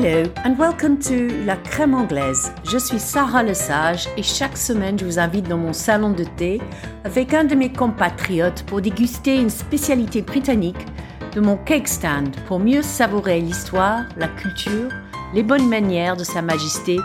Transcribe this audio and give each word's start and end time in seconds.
Hello 0.00 0.30
and 0.44 0.56
welcome 0.56 0.96
to 1.00 1.44
La 1.44 1.56
Crème 1.56 1.92
Anglaise. 1.92 2.52
Je 2.62 2.78
suis 2.78 3.00
Sarah 3.00 3.42
Lesage 3.42 4.08
et 4.16 4.22
chaque 4.22 4.56
semaine 4.56 4.96
je 4.96 5.04
vous 5.04 5.18
invite 5.18 5.48
dans 5.48 5.58
mon 5.58 5.72
salon 5.72 6.10
de 6.12 6.22
thé 6.22 6.60
avec 7.02 7.34
un 7.34 7.42
de 7.42 7.56
mes 7.56 7.72
compatriotes 7.72 8.62
pour 8.66 8.80
déguster 8.80 9.34
une 9.34 9.50
spécialité 9.50 10.22
britannique 10.22 10.86
de 11.34 11.40
mon 11.40 11.56
cake 11.56 11.88
stand 11.88 12.36
pour 12.46 12.60
mieux 12.60 12.82
savourer 12.82 13.40
l'histoire, 13.40 14.04
la 14.16 14.28
culture, 14.28 14.88
les 15.34 15.42
bonnes 15.42 15.68
manières 15.68 16.16
de 16.16 16.22
Sa 16.22 16.42
Majesté 16.42 16.98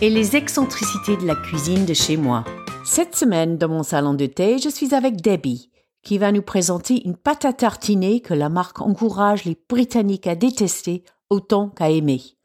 et 0.00 0.08
les 0.08 0.36
excentricités 0.36 1.16
de 1.16 1.26
la 1.26 1.34
cuisine 1.34 1.84
de 1.84 1.94
chez 1.94 2.16
moi. 2.16 2.44
Cette 2.84 3.16
semaine, 3.16 3.58
dans 3.58 3.68
mon 3.68 3.82
salon 3.82 4.14
de 4.14 4.26
thé, 4.26 4.58
je 4.58 4.68
suis 4.68 4.94
avec 4.94 5.20
Debbie, 5.20 5.72
qui 6.04 6.16
va 6.16 6.30
nous 6.30 6.42
présenter 6.42 7.04
une 7.08 7.16
pâte 7.16 7.44
à 7.44 7.52
tartiner 7.52 8.20
que 8.20 8.34
la 8.34 8.50
marque 8.50 8.80
encourage 8.80 9.46
les 9.46 9.58
Britanniques 9.68 10.28
à 10.28 10.36
détester 10.36 11.02
autant 11.28 11.70
qu'à 11.70 11.90
aimer. 11.90 12.35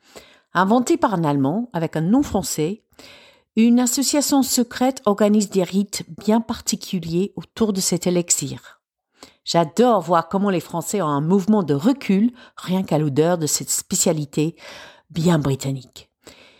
Inventée 0.53 0.97
par 0.97 1.13
un 1.13 1.23
Allemand 1.23 1.69
avec 1.71 1.95
un 1.95 2.01
nom 2.01 2.23
français, 2.23 2.83
une 3.55 3.79
association 3.79 4.43
secrète 4.43 5.01
organise 5.05 5.49
des 5.49 5.63
rites 5.63 6.03
bien 6.25 6.41
particuliers 6.41 7.31
autour 7.37 7.71
de 7.71 7.79
cet 7.79 8.05
élixir. 8.05 8.81
J'adore 9.45 10.01
voir 10.01 10.27
comment 10.27 10.49
les 10.49 10.59
Français 10.59 11.01
ont 11.01 11.07
un 11.07 11.21
mouvement 11.21 11.63
de 11.63 11.73
recul 11.73 12.31
rien 12.57 12.83
qu'à 12.83 12.97
l'odeur 12.97 13.37
de 13.37 13.47
cette 13.47 13.69
spécialité 13.69 14.57
bien 15.09 15.39
britannique. 15.39 16.09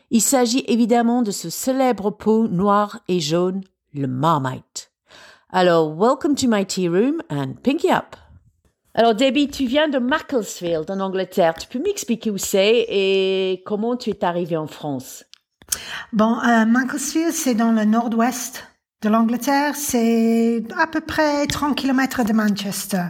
Il 0.09 0.21
s'agit 0.21 0.63
évidemment 0.67 1.21
de 1.21 1.31
ce 1.31 1.49
célèbre 1.49 2.11
pot 2.11 2.47
noir 2.47 2.99
et 3.09 3.19
jaune, 3.19 3.61
le 3.93 4.07
Marmite. 4.07 4.91
Alors, 5.49 5.93
welcome 5.93 6.35
to 6.35 6.47
my 6.47 6.65
tea 6.65 6.87
room 6.87 7.21
and 7.29 7.55
pinky 7.61 7.91
up. 7.91 8.15
Alors, 8.93 9.15
Debbie, 9.15 9.47
tu 9.47 9.65
viens 9.65 9.87
de 9.87 9.99
Macclesfield, 9.99 10.91
en 10.91 10.99
Angleterre. 10.99 11.53
Tu 11.53 11.67
peux 11.67 11.81
m'expliquer 11.81 12.29
où 12.29 12.37
c'est 12.37 12.85
et 12.89 13.63
comment 13.65 13.95
tu 13.95 14.09
es 14.09 14.25
arrivée 14.25 14.57
en 14.57 14.67
France? 14.67 15.23
Bon, 16.11 16.37
euh, 16.41 16.65
Macclesfield, 16.65 17.31
c'est 17.31 17.55
dans 17.55 17.71
le 17.71 17.85
nord-ouest 17.85 18.67
de 19.01 19.07
l'Angleterre. 19.07 19.75
C'est 19.77 20.63
à 20.77 20.87
peu 20.87 20.99
près 20.99 21.47
30 21.47 21.77
km 21.77 22.25
de 22.25 22.33
Manchester. 22.33 23.05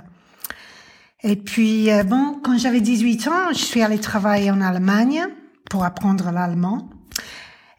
Et 1.23 1.35
puis, 1.35 1.91
euh, 1.91 2.03
bon, 2.03 2.39
quand 2.43 2.59
j'avais 2.59 2.81
18 2.81 3.27
ans, 3.27 3.49
je 3.49 3.63
suis 3.63 3.81
allée 3.81 3.99
travailler 3.99 4.51
en 4.51 4.61
Allemagne 4.61 5.25
pour 5.71 5.83
apprendre 5.83 6.29
l'allemand. 6.31 6.91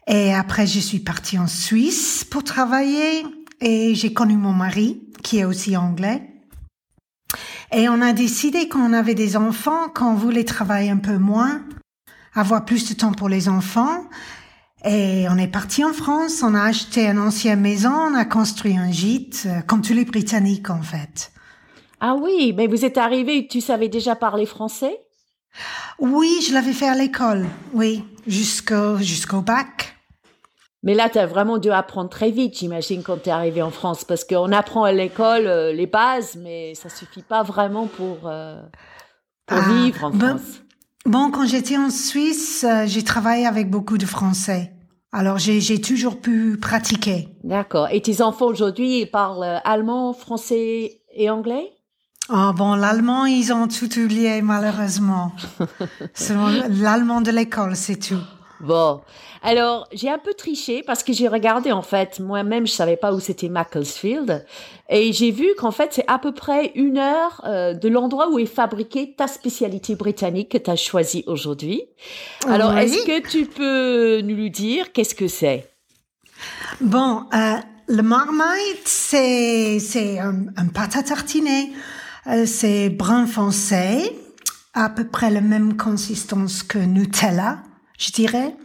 Et 0.07 0.33
après, 0.33 0.67
je 0.67 0.79
suis 0.79 0.99
partie 0.99 1.39
en 1.39 1.47
Suisse 1.47 2.25
pour 2.29 2.43
travailler 2.43 3.25
et 3.61 3.95
j'ai 3.95 4.11
connu 4.11 4.35
mon 4.35 4.51
mari, 4.51 5.07
qui 5.23 5.39
est 5.39 5.45
aussi 5.45 5.77
anglais. 5.77 6.32
Et 7.75 7.89
on 7.89 8.01
a 8.01 8.13
décidé 8.13 8.69
qu'on 8.69 8.93
avait 8.93 9.15
des 9.15 9.35
enfants, 9.35 9.89
qu'on 9.89 10.13
voulait 10.13 10.43
travailler 10.43 10.91
un 10.91 10.97
peu 10.97 11.17
moins, 11.17 11.63
avoir 12.35 12.65
plus 12.65 12.87
de 12.87 12.93
temps 12.93 13.13
pour 13.13 13.29
les 13.29 13.49
enfants. 13.49 14.05
Et 14.85 15.25
on 15.27 15.37
est 15.39 15.47
parti 15.47 15.83
en 15.83 15.91
France, 15.91 16.43
on 16.43 16.53
a 16.53 16.61
acheté 16.61 17.07
une 17.07 17.17
ancienne 17.17 17.61
maison, 17.61 17.91
on 17.91 18.13
a 18.13 18.25
construit 18.25 18.77
un 18.77 18.91
gîte, 18.91 19.47
euh, 19.47 19.61
comme 19.61 19.81
tous 19.81 19.93
les 19.93 20.05
Britanniques 20.05 20.69
en 20.69 20.83
fait. 20.83 21.31
Ah 21.99 22.15
oui, 22.15 22.53
mais 22.55 22.67
vous 22.67 22.85
êtes 22.85 22.97
arrivé, 22.99 23.47
tu 23.47 23.59
savais 23.59 23.87
déjà 23.87 24.15
parler 24.15 24.45
français? 24.45 24.99
Oui, 25.97 26.45
je 26.47 26.53
l'avais 26.53 26.73
fait 26.73 26.89
à 26.89 26.95
l'école, 26.95 27.47
oui, 27.73 28.03
jusqu'au 28.27 28.97
jusqu'au 28.97 29.41
bac. 29.41 29.82
Mais 30.83 30.93
là, 30.93 31.09
tu 31.09 31.17
as 31.17 31.25
vraiment 31.25 31.57
dû 31.59 31.71
apprendre 31.71 32.09
très 32.09 32.29
vite, 32.29 32.57
j'imagine, 32.59 33.03
quand 33.03 33.23
tu 33.23 33.29
es 33.29 33.31
arrivé 33.31 33.61
en 33.61 33.71
France, 33.71 34.03
parce 34.03 34.25
qu'on 34.25 34.51
apprend 34.51 34.83
à 34.83 34.91
l'école 34.91 35.47
euh, 35.47 35.71
les 35.71 35.87
bases, 35.87 36.35
mais 36.35 36.75
ça 36.75 36.89
suffit 36.89 37.21
pas 37.23 37.41
vraiment 37.41 37.87
pour, 37.87 38.17
euh, 38.25 38.61
pour 39.45 39.57
Ah, 39.59 39.69
vivre 39.73 40.03
en 40.03 40.09
ben- 40.09 40.37
France. 40.37 40.59
Bon, 41.05 41.31
quand 41.31 41.45
j'étais 41.45 41.77
en 41.77 41.89
Suisse, 41.89 42.65
euh, 42.67 42.83
j'ai 42.85 43.03
travaillé 43.03 43.45
avec 43.45 43.69
beaucoup 43.69 43.97
de 43.97 44.05
Français. 44.05 44.73
Alors 45.15 45.37
j'ai 45.37 45.79
toujours 45.79 46.19
pu 46.19 46.57
pratiquer. 46.59 47.27
D'accord. 47.43 47.87
Et 47.91 48.01
tes 48.01 48.21
enfants 48.21 48.47
aujourd'hui, 48.47 49.01
ils 49.01 49.05
parlent 49.11 49.61
allemand, 49.63 50.11
français 50.11 51.01
et 51.13 51.29
anglais? 51.29 51.69
Ah 52.29 52.51
bon, 52.55 52.73
l'allemand, 52.73 53.25
ils 53.25 53.53
ont 53.53 53.67
tout 53.67 53.99
oublié 53.99 54.41
malheureusement. 54.41 55.33
L'allemand 56.69 57.21
de 57.21 57.29
l'école, 57.31 57.75
c'est 57.75 57.97
tout. 57.97 58.21
Bon. 58.59 59.01
Alors, 59.41 59.87
j'ai 59.91 60.09
un 60.09 60.17
peu 60.17 60.33
triché 60.33 60.83
parce 60.83 61.03
que 61.03 61.11
j'ai 61.11 61.27
regardé, 61.27 61.71
en 61.71 61.81
fait, 61.81 62.19
moi-même, 62.19 62.65
je 62.65 62.71
savais 62.71 62.95
pas 62.95 63.13
où 63.13 63.19
c'était 63.19 63.49
Macclesfield. 63.49 64.45
Et 64.89 65.11
j'ai 65.11 65.31
vu 65.31 65.47
qu'en 65.57 65.71
fait, 65.71 65.89
c'est 65.93 66.05
à 66.07 66.17
peu 66.17 66.31
près 66.31 66.71
une 66.75 66.97
heure 66.97 67.41
euh, 67.45 67.73
de 67.73 67.89
l'endroit 67.89 68.29
où 68.29 68.39
est 68.39 68.45
fabriquée 68.45 69.15
ta 69.17 69.27
spécialité 69.27 69.95
britannique 69.95 70.49
que 70.49 70.57
tu 70.57 70.69
as 70.69 70.75
choisie 70.77 71.23
aujourd'hui. 71.27 71.83
Alors, 72.47 72.71
Oui. 72.73 72.83
est-ce 72.83 73.05
que 73.05 73.27
tu 73.27 73.45
peux 73.45 74.21
nous 74.21 74.47
dire 74.49 74.91
qu'est-ce 74.93 75.15
que 75.15 75.27
c'est? 75.27 75.69
Bon, 76.79 77.23
euh, 77.33 77.55
le 77.87 78.01
marmite, 78.01 78.85
c'est 78.85 79.79
c'est 79.79 80.19
un, 80.19 80.45
un 80.55 80.67
pâte 80.67 80.95
à 80.95 81.03
tartiner. 81.03 81.71
Euh, 82.27 82.45
c'est 82.45 82.89
brun 82.89 83.25
foncé, 83.25 84.17
à 84.73 84.89
peu 84.89 85.05
près 85.05 85.29
la 85.29 85.41
même 85.41 85.75
consistance 85.75 86.63
que 86.63 86.77
Nutella, 86.79 87.57
je 88.03 88.11
dirais. 88.11 88.55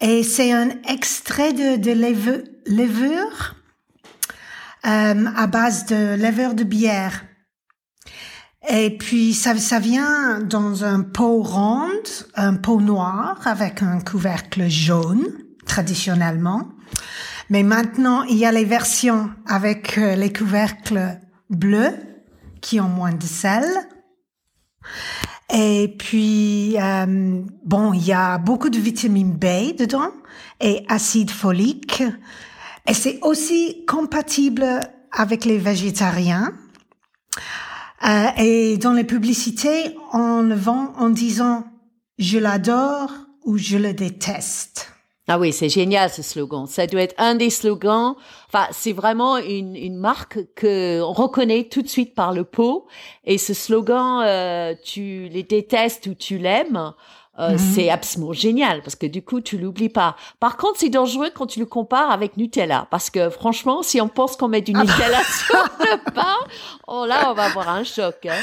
Et 0.00 0.22
c'est 0.22 0.52
un 0.52 0.70
extrait 0.88 1.52
de, 1.52 1.76
de 1.76 1.92
levure, 2.66 3.54
euh, 4.86 5.26
à 5.36 5.46
base 5.46 5.86
de 5.86 6.16
levure 6.16 6.54
de 6.54 6.64
bière. 6.64 7.24
Et 8.68 8.96
puis 8.96 9.32
ça, 9.34 9.56
ça 9.56 9.78
vient 9.78 10.40
dans 10.40 10.84
un 10.84 11.02
pot 11.02 11.42
rond, 11.42 11.88
un 12.34 12.54
pot 12.56 12.80
noir 12.80 13.38
avec 13.44 13.82
un 13.82 14.00
couvercle 14.00 14.68
jaune, 14.68 15.26
traditionnellement. 15.66 16.68
Mais 17.48 17.62
maintenant, 17.62 18.22
il 18.24 18.36
y 18.36 18.46
a 18.46 18.52
les 18.52 18.64
versions 18.64 19.30
avec 19.46 19.98
euh, 19.98 20.14
les 20.14 20.32
couvercles 20.32 21.18
bleus 21.48 21.94
qui 22.60 22.80
ont 22.80 22.88
moins 22.88 23.12
de 23.12 23.24
sel. 23.24 23.64
Et 25.52 25.94
puis, 25.98 26.76
euh, 26.78 27.42
bon, 27.64 27.92
il 27.92 28.06
y 28.06 28.12
a 28.12 28.38
beaucoup 28.38 28.70
de 28.70 28.78
vitamine 28.78 29.32
B 29.32 29.76
dedans 29.76 30.12
et 30.60 30.84
acide 30.88 31.30
folique. 31.30 32.02
Et 32.86 32.94
c'est 32.94 33.18
aussi 33.22 33.84
compatible 33.86 34.80
avec 35.12 35.44
les 35.44 35.58
végétariens. 35.58 36.52
Euh, 38.06 38.26
et 38.38 38.78
dans 38.78 38.92
les 38.92 39.04
publicités, 39.04 39.96
on 40.12 40.42
le 40.42 40.54
vend 40.54 40.92
en 40.96 41.10
disant 41.10 41.64
je 42.18 42.38
l'adore 42.38 43.12
ou 43.44 43.58
je 43.58 43.76
le 43.76 43.92
déteste. 43.92 44.92
Ah 45.32 45.38
oui, 45.38 45.52
c'est 45.52 45.68
génial 45.68 46.10
ce 46.10 46.22
slogan. 46.22 46.66
Ça 46.66 46.88
doit 46.88 47.02
être 47.02 47.14
un 47.18 47.36
des 47.36 47.50
slogans. 47.50 48.16
Enfin, 48.48 48.66
c'est 48.72 48.92
vraiment 48.92 49.36
une, 49.36 49.76
une 49.76 49.96
marque 49.96 50.38
que 50.56 51.00
on 51.02 51.12
reconnaît 51.12 51.68
tout 51.70 51.82
de 51.82 51.88
suite 51.88 52.16
par 52.16 52.32
le 52.32 52.42
pot. 52.42 52.86
Et 53.24 53.38
ce 53.38 53.54
slogan, 53.54 54.22
euh, 54.26 54.74
tu 54.82 55.28
les 55.30 55.44
détestes 55.44 56.06
ou 56.08 56.14
tu 56.14 56.38
l'aimes, 56.38 56.92
euh, 57.38 57.52
Mhm. 57.52 57.58
c'est 57.58 57.90
absolument 57.90 58.32
génial 58.32 58.82
parce 58.82 58.96
que 58.96 59.06
du 59.06 59.22
coup, 59.22 59.40
tu 59.40 59.56
l'oublies 59.56 59.88
pas. 59.88 60.16
Par 60.40 60.56
contre, 60.56 60.80
c'est 60.80 60.88
dangereux 60.90 61.30
quand 61.32 61.46
tu 61.46 61.60
le 61.60 61.66
compares 61.66 62.10
avec 62.10 62.36
Nutella 62.36 62.88
parce 62.90 63.08
que 63.08 63.30
franchement, 63.30 63.82
si 63.84 64.00
on 64.00 64.08
pense 64.08 64.34
qu'on 64.36 64.48
met 64.48 64.62
du 64.62 64.72
Ah 64.74 64.82
bah. 64.84 64.92
Nutella 64.92 65.22
sur 65.46 65.62
le 65.78 66.12
pain, 66.12 66.36
oh 66.88 67.06
là, 67.06 67.30
on 67.30 67.34
va 67.34 67.44
avoir 67.44 67.68
un 67.68 67.84
choc. 67.84 68.26
Hein. 68.26 68.34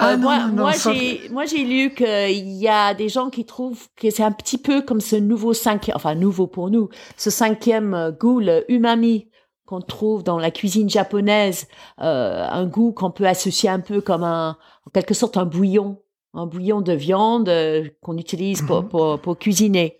Ah 0.00 0.12
Euh, 0.12 0.16
non, 0.16 0.22
moi, 0.22 0.38
non, 0.48 0.52
moi, 0.62 0.72
j'ai, 0.72 1.28
moi, 1.30 1.44
j'ai 1.44 1.64
lu 1.64 1.94
qu'il 1.94 2.48
y 2.52 2.68
a 2.68 2.94
des 2.94 3.08
gens 3.08 3.30
qui 3.30 3.44
trouvent 3.44 3.86
que 3.96 4.10
c'est 4.10 4.22
un 4.22 4.32
petit 4.32 4.58
peu 4.58 4.82
comme 4.82 5.00
ce 5.00 5.16
nouveau 5.16 5.52
cinquième, 5.54 5.96
enfin 5.96 6.14
nouveau 6.14 6.46
pour 6.46 6.70
nous, 6.70 6.88
ce 7.16 7.30
cinquième 7.30 7.94
euh, 7.94 8.10
goût, 8.10 8.40
le 8.40 8.64
umami 8.70 9.28
qu'on 9.66 9.80
trouve 9.80 10.24
dans 10.24 10.38
la 10.38 10.50
cuisine 10.50 10.90
japonaise, 10.90 11.68
euh, 12.00 12.44
un 12.50 12.66
goût 12.66 12.92
qu'on 12.92 13.10
peut 13.12 13.26
associer 13.26 13.68
un 13.68 13.78
peu 13.80 14.00
comme 14.00 14.24
un, 14.24 14.56
en 14.86 14.90
quelque 14.90 15.14
sorte 15.14 15.36
un 15.36 15.44
bouillon, 15.44 15.98
un 16.34 16.46
bouillon 16.46 16.80
de 16.80 16.92
viande 16.92 17.48
euh, 17.48 17.88
qu'on 18.02 18.16
utilise 18.16 18.62
pour, 18.62 18.82
Mhm. 18.82 18.88
pour, 18.88 19.18
pour 19.20 19.38
cuisiner. 19.38 19.98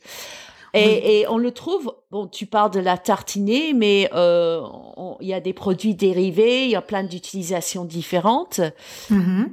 Et, 0.72 1.20
et 1.20 1.28
on 1.28 1.36
le 1.38 1.50
trouve, 1.50 1.92
bon, 2.12 2.28
tu 2.28 2.46
parles 2.46 2.70
de 2.70 2.78
la 2.78 2.96
tartinée, 2.96 3.72
mais 3.74 4.08
euh, 4.14 4.60
il 5.20 5.26
y 5.26 5.34
a 5.34 5.40
des 5.40 5.52
produits 5.52 5.96
dérivés, 5.96 6.64
il 6.66 6.70
y 6.70 6.76
a 6.76 6.82
plein 6.82 7.02
d'utilisations 7.02 7.84
différentes. 7.84 8.60
Mhm. 9.10 9.50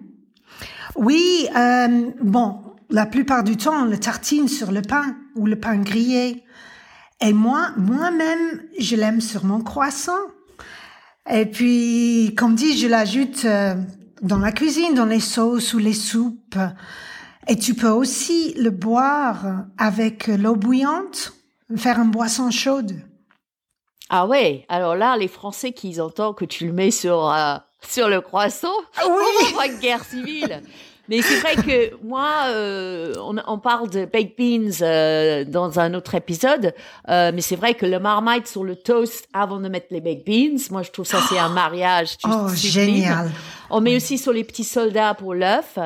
Oui, 0.95 1.48
euh, 1.56 2.12
bon, 2.21 2.59
la 2.89 3.06
plupart 3.06 3.44
du 3.44 3.57
temps, 3.57 3.83
on 3.83 3.86
le 3.86 4.00
tartine 4.00 4.48
sur 4.48 4.71
le 4.71 4.81
pain 4.81 5.15
ou 5.36 5.45
le 5.45 5.59
pain 5.59 5.77
grillé. 5.77 6.44
Et 7.21 7.33
moi, 7.33 7.69
moi-même, 7.77 8.62
je 8.80 8.95
l'aime 8.95 9.21
sur 9.21 9.44
mon 9.45 9.62
croissant. 9.62 10.19
Et 11.30 11.45
puis, 11.45 12.33
comme 12.38 12.56
dit, 12.56 12.77
je 12.77 12.88
l'ajoute 12.88 13.45
euh, 13.45 13.75
dans 14.21 14.39
la 14.39 14.51
cuisine, 14.51 14.94
dans 14.94 15.06
les 15.06 15.19
sauces 15.19 15.74
ou 15.74 15.77
les 15.80 15.94
soupes. 15.94 16.57
Et 17.48 17.57
tu 17.57 17.74
peux 17.74 17.89
aussi 17.89 18.53
le 18.57 18.71
boire 18.71 19.65
avec 19.77 20.27
l'eau 20.27 20.56
bouillante, 20.56 21.33
faire 21.75 22.00
une 22.00 22.12
boisson 22.12 22.51
chaude. 22.51 22.95
Ah 24.10 24.25
ouais, 24.25 24.65
alors 24.69 24.95
là, 24.95 25.18
les 25.18 25.27
Français 25.27 25.74
qui 25.74 26.00
entendent 26.00 26.36
que 26.36 26.45
tu 26.45 26.65
le 26.65 26.74
mets 26.74 26.92
sur, 26.92 27.30
euh, 27.30 27.57
sur 27.81 28.09
le 28.09 28.21
croissant, 28.21 28.74
on 29.06 29.09
oui. 29.09 29.53
voir 29.53 29.65
une 29.65 29.79
guerre 29.79 30.03
civile. 30.03 30.62
Mais 31.09 31.21
c'est 31.21 31.39
vrai 31.39 31.56
que 31.56 31.95
moi, 32.03 32.47
euh, 32.47 33.13
on, 33.21 33.38
on, 33.47 33.59
parle 33.59 33.89
de 33.89 34.03
baked 34.03 34.33
beans 34.38 34.81
euh, 34.81 35.45
dans 35.45 35.79
un 35.79 35.94
autre 35.94 36.15
épisode, 36.15 36.74
euh, 37.07 37.31
mais 37.33 37.39
c'est 37.39 37.56
vrai 37.56 37.75
que 37.75 37.85
le 37.85 37.97
marmite 37.97 38.47
sur 38.47 38.65
le 38.65 38.75
toast 38.75 39.29
avant 39.31 39.62
de 39.62 39.69
mettre 39.69 39.88
les 39.91 40.01
baked 40.01 40.25
beans, 40.25 40.59
moi 40.69 40.83
je 40.83 40.91
trouve 40.91 41.06
ça 41.06 41.21
c'est 41.29 41.39
un 41.39 41.47
mariage. 41.47 42.18
Oh, 42.25 42.50
génial. 42.53 43.31
On 43.69 43.81
met 43.81 43.95
aussi 43.95 44.18
sur 44.18 44.33
les 44.33 44.44
petits 44.44 44.63
soldats 44.63 45.13
pour 45.13 45.33
l'œuf. 45.33 45.77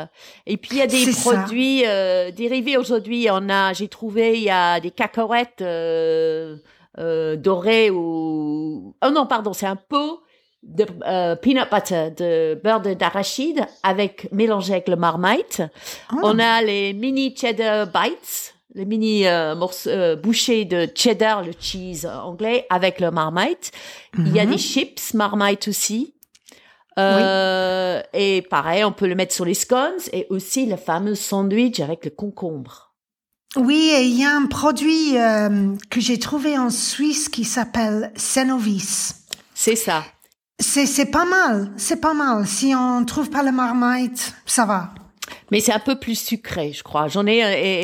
Et 0.46 0.58
puis 0.58 0.72
il 0.74 0.78
y 0.78 0.82
a 0.82 0.88
des 0.88 1.12
produits 1.12 1.84
euh, 1.86 2.32
dérivés 2.32 2.78
aujourd'hui. 2.78 3.28
On 3.32 3.50
a, 3.50 3.74
j'ai 3.74 3.88
trouvé, 3.88 4.38
il 4.38 4.44
y 4.44 4.50
a 4.50 4.80
des 4.80 4.92
cacahuètes 4.92 5.62
euh, 5.62 6.58
euh, 7.00 7.36
dorées 7.36 7.90
ou 7.90 8.96
oh 9.04 9.10
non 9.12 9.26
pardon, 9.26 9.54
c'est 9.54 9.66
un 9.66 9.76
pot 9.76 10.22
de 10.64 10.86
euh, 11.08 11.36
peanut 11.36 11.70
butter, 11.72 12.12
de 12.16 12.60
beurre 12.64 12.82
d'arachide 12.82 13.66
avec 13.84 14.32
mélangé 14.32 14.74
avec 14.74 14.88
le 14.88 14.96
marmite. 14.96 15.62
Ah. 16.10 16.16
On 16.24 16.40
a 16.40 16.62
les 16.62 16.94
mini 16.94 17.36
cheddar 17.36 17.88
bites, 17.88 18.54
les 18.76 18.86
mini 18.86 19.28
euh, 19.28 19.56
morceaux, 19.56 19.90
euh, 19.90 20.16
bouchées 20.16 20.66
de 20.66 20.88
cheddar, 20.94 21.44
le 21.44 21.54
cheese 21.60 22.06
anglais 22.06 22.66
avec 22.70 23.00
le 23.00 23.12
marmite. 23.12 23.72
Il 24.18 24.34
y 24.34 24.40
a 24.40 24.46
mhm. 24.46 24.52
des 24.52 24.58
chips 24.58 25.14
marmite 25.14 25.68
aussi. 25.68 26.14
Euh, 27.00 28.02
Et 28.14 28.42
pareil, 28.42 28.84
on 28.84 28.92
peut 28.92 29.08
le 29.08 29.16
mettre 29.16 29.34
sur 29.34 29.46
les 29.46 29.54
scones 29.54 30.00
et 30.12 30.28
aussi 30.30 30.66
le 30.66 30.76
fameux 30.76 31.16
sandwich 31.16 31.80
avec 31.80 32.06
le 32.06 32.12
concombre. 32.12 32.92
Oui, 33.58 33.92
et 33.94 34.04
il 34.04 34.18
y 34.18 34.24
a 34.24 34.36
un 34.36 34.46
produit 34.46 35.18
euh, 35.18 35.76
que 35.90 36.00
j'ai 36.00 36.20
trouvé 36.20 36.58
en 36.58 36.70
Suisse 36.70 37.28
qui 37.28 37.44
s'appelle 37.44 38.12
Cenovis. 38.16 39.26
C'est 39.54 39.76
ça. 39.76 40.04
C'est, 40.62 41.12
pas 41.12 41.26
mal, 41.26 41.72
c'est 41.76 42.00
pas 42.00 42.14
mal. 42.14 42.46
Si 42.46 42.74
on 42.76 43.04
trouve 43.06 43.30
pas 43.30 43.44
le 43.44 43.52
marmite, 43.52 44.34
ça 44.46 44.66
va. 44.66 44.94
Mais 45.50 45.60
c'est 45.60 45.74
un 45.74 45.80
peu 45.80 46.00
plus 46.00 46.16
sucré, 46.16 46.72
je 46.72 46.84
crois. 46.84 47.08
J'en 47.08 47.26
ai 47.26 47.40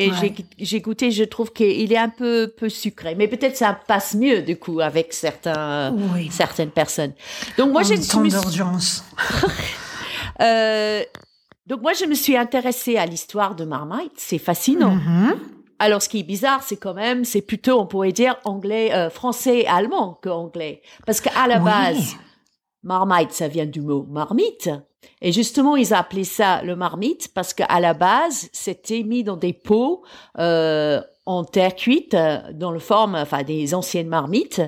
et, 0.06 0.12
j'ai, 0.20 0.34
j'ai 0.58 0.80
goûté, 0.80 1.10
je 1.10 1.24
trouve 1.24 1.52
qu'il 1.52 1.92
est 1.92 1.98
un 1.98 2.08
peu 2.08 2.52
peu 2.56 2.68
sucré. 2.68 3.14
Mais 3.14 3.28
peut-être 3.28 3.56
ça 3.56 3.78
passe 3.86 4.14
mieux 4.14 4.42
du 4.42 4.56
coup 4.56 4.80
avec 4.80 5.12
certains 5.12 5.94
certaines 6.30 6.70
personnes. 6.70 7.12
Donc 7.56 7.72
moi, 7.72 7.82
j'ai 7.82 7.98
d'urgence. 7.98 9.04
euh, 10.40 11.02
donc 11.66 11.82
moi, 11.82 11.92
je 11.92 12.06
me 12.06 12.14
suis 12.14 12.36
intéressée 12.36 12.96
à 12.96 13.06
l'histoire 13.06 13.54
de 13.54 13.64
Marmite. 13.64 14.12
C'est 14.16 14.38
fascinant. 14.38 14.96
Mm-hmm. 14.96 15.34
Alors, 15.78 16.02
ce 16.02 16.08
qui 16.08 16.20
est 16.20 16.24
bizarre, 16.24 16.62
c'est 16.62 16.76
quand 16.76 16.94
même, 16.94 17.24
c'est 17.24 17.40
plutôt, 17.42 17.78
on 17.78 17.86
pourrait 17.86 18.12
dire, 18.12 18.36
anglais, 18.44 18.92
euh, 18.92 19.10
français, 19.10 19.64
allemand 19.66 20.18
que 20.20 20.28
anglais, 20.28 20.82
parce 21.06 21.20
qu'à 21.20 21.46
la 21.46 21.60
base, 21.60 22.16
Marmite, 22.82 23.32
ça 23.32 23.48
vient 23.48 23.66
du 23.66 23.80
mot 23.80 24.06
marmite. 24.08 24.70
Et 25.20 25.32
justement, 25.32 25.76
ils 25.76 25.94
appelaient 25.94 26.24
ça 26.24 26.62
le 26.62 26.76
marmite 26.76 27.28
parce 27.34 27.54
qu'à 27.54 27.80
la 27.80 27.94
base, 27.94 28.48
c'était 28.52 29.02
mis 29.02 29.24
dans 29.24 29.36
des 29.36 29.52
pots 29.52 30.02
euh, 30.38 31.00
en 31.26 31.44
terre 31.44 31.74
cuite, 31.74 32.16
dans 32.54 32.70
le 32.70 32.78
forme, 32.78 33.14
enfin, 33.14 33.42
des 33.42 33.74
anciennes 33.74 34.08
marmites. 34.08 34.62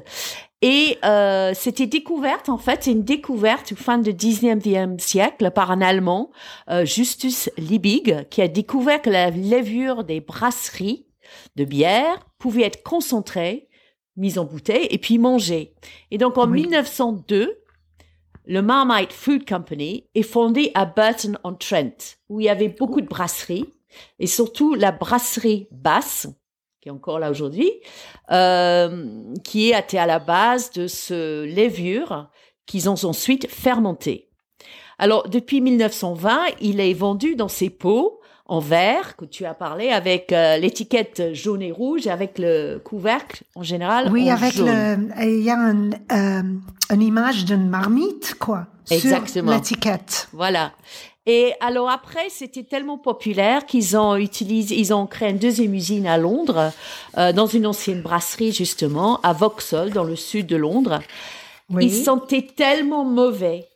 Et 0.63 0.99
euh, 1.05 1.53
c'était 1.55 1.87
découverte, 1.87 2.51
en 2.51 2.59
fait, 2.59 2.85
c'est 2.85 2.93
une 2.93 3.05
découverte 3.05 3.73
au 3.73 3.77
fin 3.77 3.97
du 3.97 4.13
19e 4.13 4.99
siècle 4.99 5.51
par 5.53 5.71
un 5.71 5.81
Allemand, 5.81 6.31
euh, 6.69 6.85
Justus 6.85 7.49
Liebig, 7.57 8.29
qui 8.29 8.43
a 8.43 8.49
découvert 8.49 9.01
que 9.01 9.09
la 9.09 9.31
levure 9.31 10.05
des 10.05 10.21
brasseries 10.21 11.07
de 11.57 11.65
bière 11.65 12.27
pouvait 12.39 12.65
être 12.65 12.83
concentrée, 12.83 13.69
mise 14.17 14.39
en 14.39 14.45
bouteille 14.45 14.87
et 14.91 14.99
puis 14.99 15.17
mangée. 15.17 15.73
Et 16.11 16.19
donc 16.19 16.37
en 16.37 16.47
1902, 16.47 17.60
le 18.47 18.63
Marmite 18.63 19.13
Food 19.13 19.49
Company 19.49 20.05
est 20.15 20.23
fondé 20.23 20.71
à 20.75 20.87
Burton-on-Trent, 20.87 22.17
où 22.29 22.41
il 22.41 22.45
y 22.45 22.49
avait 22.49 22.69
beaucoup 22.69 23.01
de 23.01 23.07
brasseries, 23.07 23.73
et 24.19 24.27
surtout 24.27 24.75
la 24.75 24.93
brasserie 24.93 25.69
Basse, 25.71 26.27
qui 26.81 26.89
est 26.89 26.93
encore 26.93 27.19
là 27.19 27.31
aujourd'hui, 27.31 27.71
euh, 28.31 29.35
qui 29.45 29.71
été 29.71 29.99
à 29.99 30.07
la 30.07 30.19
base 30.19 30.71
de 30.73 30.87
ce 30.87 31.45
levure 31.45 32.31
qu'ils 32.67 32.89
ont 32.89 33.05
ensuite 33.05 33.49
fermenté. 33.51 34.31
Alors, 34.99 35.29
depuis 35.29 35.61
1920, 35.61 36.41
il 36.61 36.81
est 36.81 36.93
vendu 36.93 37.35
dans 37.35 37.49
ces 37.49 37.71
pots 37.71 38.20
en 38.51 38.59
verre 38.59 39.15
que 39.17 39.25
tu 39.25 39.47
as 39.47 39.55
parlé 39.55 39.91
avec 39.91 40.33
euh, 40.33 40.57
l'étiquette 40.57 41.33
jaune 41.35 41.63
et 41.63 41.71
rouge 41.71 42.09
avec 42.09 42.37
le 42.37 42.79
couvercle 42.85 43.45
en 43.55 43.63
général 43.63 44.11
oui 44.11 44.29
avec 44.29 44.57
le 44.57 45.09
il 45.23 45.43
y 45.43 45.51
a 45.51 45.57
un, 45.57 45.91
euh, 45.91 46.43
une 46.91 47.03
image 47.03 47.45
d'une 47.45 47.69
marmite 47.69 48.35
quoi 48.41 48.67
exactement. 48.91 49.53
l'étiquette. 49.53 50.29
Voilà. 50.33 50.73
Et 51.27 51.53
alors 51.61 51.89
après 51.89 52.29
c'était 52.29 52.65
tellement 52.65 52.99
populaire 52.99 53.67
qu'ils 53.67 53.97
ont 53.97 54.17
utilisé 54.17 54.77
ils 54.77 54.93
ont 54.93 55.07
créé 55.07 55.31
une 55.31 55.39
deuxième 55.39 55.73
usine 55.73 56.09
à 56.09 56.19
Londres 56.19 56.73
euh, 57.19 57.33
dans 57.33 57.47
une 57.47 57.67
ancienne 57.67 58.03
brasserie 58.03 58.53
justement 58.53 59.21
à 59.21 59.33
Vauxhall 59.33 59.91
dans 59.91 60.05
le 60.05 60.17
sud 60.17 60.49
de 60.49 60.57
Londres. 60.57 61.01
Oui. 61.73 61.87
ils 61.87 62.05
sentaient 62.05 62.49
tellement 62.57 63.05
mauvais 63.05 63.69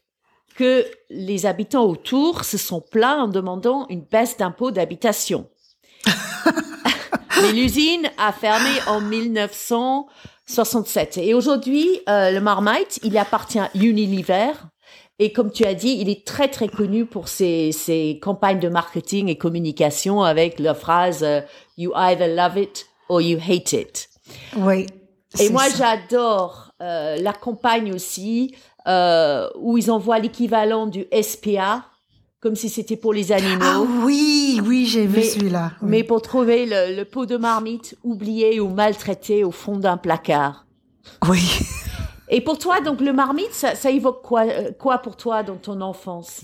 que 0.55 0.87
les 1.11 1.47
habitants 1.47 1.85
autour 1.85 2.45
se 2.45 2.59
sont 2.59 2.81
plaints 2.81 3.25
en 3.25 3.29
demandant 3.29 3.87
une 3.89 4.03
baisse 4.03 4.37
d'impôt 4.37 4.71
d'habitation. 4.71 5.49
Mais 7.43 7.53
l'usine 7.53 8.09
a 8.19 8.31
fermé 8.33 8.71
en 8.87 9.01
1967. 9.01 11.19
Et 11.19 11.35
aujourd'hui, 11.35 12.01
euh, 12.09 12.31
le 12.31 12.41
Marmite, 12.41 13.01
il 13.03 13.19
appartient 13.19 13.59
à 13.59 13.69
Unilever. 13.75 14.53
Et 15.19 15.33
comme 15.33 15.51
tu 15.51 15.65
as 15.65 15.75
dit, 15.75 15.99
il 16.01 16.09
est 16.09 16.25
très 16.27 16.49
très 16.49 16.69
connu 16.69 17.05
pour 17.07 17.27
ses, 17.29 17.73
ses 17.73 18.19
campagnes 18.21 18.61
de 18.61 18.69
marketing 18.69 19.29
et 19.29 19.37
communication 19.37 20.23
avec 20.23 20.59
la 20.59 20.75
phrase 20.75 21.23
euh, 21.23 21.41
You 21.77 21.93
either 21.95 22.35
love 22.35 22.57
it 22.57 22.87
or 23.09 23.21
you 23.21 23.39
hate 23.39 23.73
it. 23.73 24.09
Oui. 24.57 24.87
Et 25.39 25.51
moi, 25.51 25.65
j'adore 25.77 26.64
euh, 26.81 27.17
la 27.17 27.33
campagne 27.33 27.93
aussi 27.93 28.55
euh, 28.87 29.49
où 29.59 29.79
ils 29.79 29.91
envoient 29.91 30.19
l'équivalent 30.19 30.87
du 30.87 31.07
SPA, 31.23 31.85
comme 32.41 32.57
si 32.57 32.69
c'était 32.69 32.97
pour 32.97 33.13
les 33.13 33.33
animaux. 33.33 33.63
Ah 33.63 33.81
oui, 34.05 34.61
oui, 34.65 34.87
j'ai 34.87 35.07
vu 35.07 35.23
celui-là. 35.23 35.73
Mais 35.83 36.05
pour 36.05 36.21
trouver 36.21 36.67
le, 36.67 36.97
le, 36.97 37.05
pot 37.05 37.27
de 37.27 37.37
marmite 37.37 37.97
oublié 38.03 38.61
ou 38.61 38.69
maltraité 38.69 39.45
au 39.45 39.51
fond 39.51 39.79
d'un 39.79 39.97
placard. 39.97 40.67
Oui. 41.29 41.41
Et 42.29 42.41
pour 42.41 42.59
toi, 42.59 42.81
donc 42.81 43.01
le 43.01 43.13
marmite, 43.13 43.53
ça, 43.53 43.75
ça 43.75 43.91
évoque 43.91 44.23
quoi, 44.23 44.45
euh, 44.45 44.71
quoi 44.79 44.99
pour 44.99 45.17
toi 45.17 45.43
dans 45.43 45.57
ton 45.57 45.81
enfance? 45.81 46.43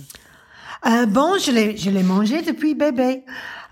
Euh, 0.86 1.06
bon, 1.06 1.36
je 1.38 1.50
l'ai, 1.50 1.76
je 1.76 1.90
l'ai 1.90 2.02
mangé 2.02 2.42
depuis 2.42 2.74
bébé. 2.74 3.24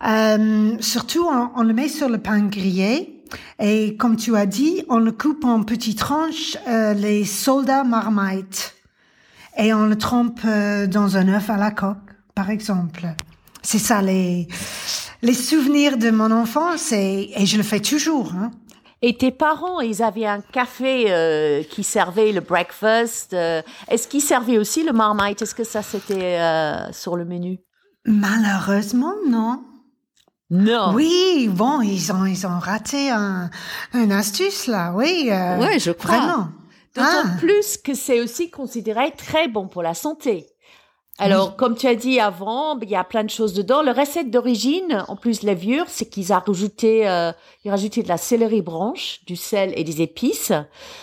Euh, 0.07 0.77
surtout, 0.81 1.27
on, 1.31 1.51
on, 1.57 1.63
le 1.63 1.73
met 1.73 1.89
sur 1.89 2.09
le 2.09 2.19
pain 2.19 2.41
grillé 2.41 3.18
et 3.59 3.97
comme 3.97 4.17
tu 4.17 4.37
as 4.37 4.47
dit, 4.47 4.85
on 4.89 4.99
le 4.99 5.13
coupe 5.13 5.45
en 5.45 5.63
petites 5.63 5.99
tranches, 5.99 6.57
euh, 6.67 6.95
les 6.95 7.25
soldats 7.25 7.85
marmite. 7.85 8.75
Et 9.57 9.75
on 9.75 9.87
le 9.87 9.97
trempe 9.97 10.41
euh, 10.45 10.87
dans 10.87 11.17
un 11.17 11.29
œuf 11.29 11.51
à 11.51 11.57
la 11.57 11.71
coque, 11.71 11.97
par 12.35 12.51
exemple. 12.51 13.07
C'est 13.63 13.79
ça 13.79 14.01
les, 14.03 14.47
les 15.23 15.35
souvenirs 15.35 15.99
de 15.99 16.11
mon 16.11 16.31
enfance 16.31 16.93
et, 16.93 17.33
et 17.37 17.45
je 17.45 17.57
le 17.57 17.63
fais 17.63 17.81
toujours. 17.81 18.33
Hein. 18.35 18.51
Et 19.01 19.17
tes 19.17 19.31
parents, 19.31 19.81
ils 19.81 20.03
avaient 20.03 20.27
un 20.27 20.41
café 20.41 21.07
euh, 21.09 21.63
qui 21.63 21.85
servait 21.85 22.33
le 22.33 22.41
breakfast. 22.41 23.33
Euh, 23.33 23.63
est-ce 23.89 24.09
qu'ils 24.09 24.23
servaient 24.23 24.59
aussi 24.59 24.83
le 24.83 24.93
marmite? 24.93 25.41
Est-ce 25.41 25.55
que 25.55 25.65
ça 25.65 25.83
c'était 25.83 26.39
euh, 26.41 26.93
sur 26.93 27.17
le 27.17 27.25
menu? 27.25 27.59
Malheureusement, 28.07 29.15
non. 29.29 29.63
Non. 30.51 30.93
Oui, 30.95 31.49
bon, 31.51 31.83
ils 31.83 32.11
ont 32.13 32.25
ils 32.25 32.47
ont 32.47 32.59
raté 32.59 33.11
un, 33.11 33.51
une 33.93 34.13
astuce 34.13 34.67
là, 34.67 34.93
oui. 34.95 35.29
Euh, 35.31 35.59
oui, 35.59 35.79
je 35.79 35.91
crois. 35.91 36.17
Vraiment. 36.17 36.49
D'autant 36.95 37.25
ah. 37.25 37.39
plus 37.39 37.77
que 37.77 37.95
c'est 37.95 38.21
aussi 38.21 38.51
considéré 38.51 39.13
très 39.17 39.49
bon 39.49 39.69
pour 39.69 39.83
la 39.83 39.95
santé. 39.95 40.47
Alors, 41.21 41.57
comme 41.57 41.75
tu 41.75 41.89
as 41.89 41.97
dit 41.97 42.21
avant, 42.21 42.79
il 42.79 42.89
y 42.89 42.95
a 42.95 43.03
plein 43.03 43.25
de 43.25 43.31
choses 43.31 43.53
dedans. 43.53 43.83
Le 43.83 43.91
recette 43.91 44.31
d'origine, 44.31 45.05
en 45.09 45.17
plus 45.17 45.43
levure, 45.43 45.87
c'est 45.89 46.07
qu'ils 46.07 46.33
ont 46.33 46.39
rajouté, 46.39 47.09
euh, 47.09 47.33
ils 47.65 47.69
ont 47.69 47.73
rajouté 47.73 48.05
de 48.05 48.09
la 48.09 48.17
céleri 48.17 48.63
branche, 48.63 49.25
du 49.27 49.35
sel 49.35 49.73
et 49.77 49.83
des 49.83 50.01
épices. 50.01 50.53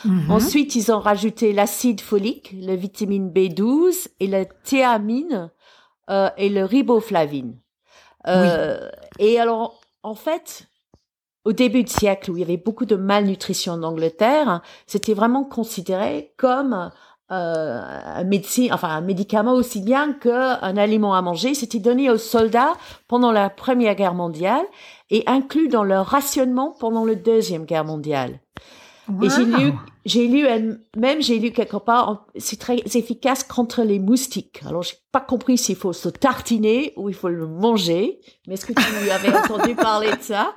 Mm-hmm. 0.06 0.32
Ensuite, 0.32 0.76
ils 0.76 0.90
ont 0.90 1.00
rajouté 1.00 1.52
l'acide 1.52 2.00
folique, 2.00 2.56
la 2.58 2.78
vitamine 2.78 3.30
B12 3.30 4.08
et 4.22 4.28
la 4.28 4.46
théamine 4.46 5.52
euh, 6.10 6.30
et 6.38 6.48
le 6.48 6.64
riboflavine. 6.64 7.58
Euh, 8.28 8.90
Et 9.20 9.40
alors, 9.40 9.80
en 10.04 10.16
fait, 10.16 10.68
au 11.46 11.54
début 11.54 11.84
du 11.84 11.92
siècle, 11.92 12.32
où 12.32 12.38
il 12.38 12.42
y 12.42 12.44
avait 12.44 12.58
beaucoup 12.58 12.86
de 12.86 12.96
malnutrition 12.96 13.74
en 13.74 13.84
Angleterre, 13.84 14.62
c'était 14.88 15.14
vraiment 15.14 15.44
considéré 15.44 16.34
comme 16.38 16.92
euh, 17.32 17.82
un 17.82 18.24
médecin, 18.24 18.68
enfin 18.72 18.90
un 18.90 19.02
médicament 19.02 19.54
aussi 19.54 19.82
bien 19.82 20.14
qu'un 20.14 20.78
aliment 20.78 21.16
à 21.16 21.22
manger. 21.22 21.54
C'était 21.54 21.80
donné 21.80 22.10
aux 22.10 22.18
soldats 22.18 22.74
pendant 23.08 23.32
la 23.32 23.50
Première 23.50 23.96
Guerre 23.96 24.14
mondiale 24.14 24.66
et 25.10 25.24
inclus 25.28 25.68
dans 25.68 25.84
leur 25.84 26.06
rationnement 26.08 26.76
pendant 26.80 27.06
la 27.06 27.16
Deuxième 27.16 27.66
Guerre 27.66 27.86
mondiale. 27.86 28.40
Et 29.22 29.30
j'ai 29.30 29.46
lu, 29.46 29.72
j'ai 30.06 30.28
lu, 30.28 30.48
même 30.98 31.22
j'ai 31.22 31.40
lu 31.40 31.52
quelque 31.52 31.78
part, 31.78 32.26
c'est 32.38 32.60
très 32.60 32.78
efficace 32.94 33.44
contre 33.44 33.84
les 33.84 34.00
moustiques. 34.00 34.62
Alors 34.66 34.84
j'ai 34.84 34.96
pas 35.12 35.20
compris 35.20 35.58
s'il 35.58 35.76
faut 35.76 35.94
se 35.94 36.10
tartiner 36.10 36.94
ou 36.96 37.10
il 37.10 37.16
faut 37.16 37.30
le 37.30 37.48
manger. 37.48 38.20
Mais 38.48 38.56
est-ce 38.56 38.66
que 38.66 38.74
tu 38.74 39.10
avais 39.12 39.38
entendu 39.38 39.76
parler 39.76 40.12
de 40.12 40.22
ça? 40.22 40.56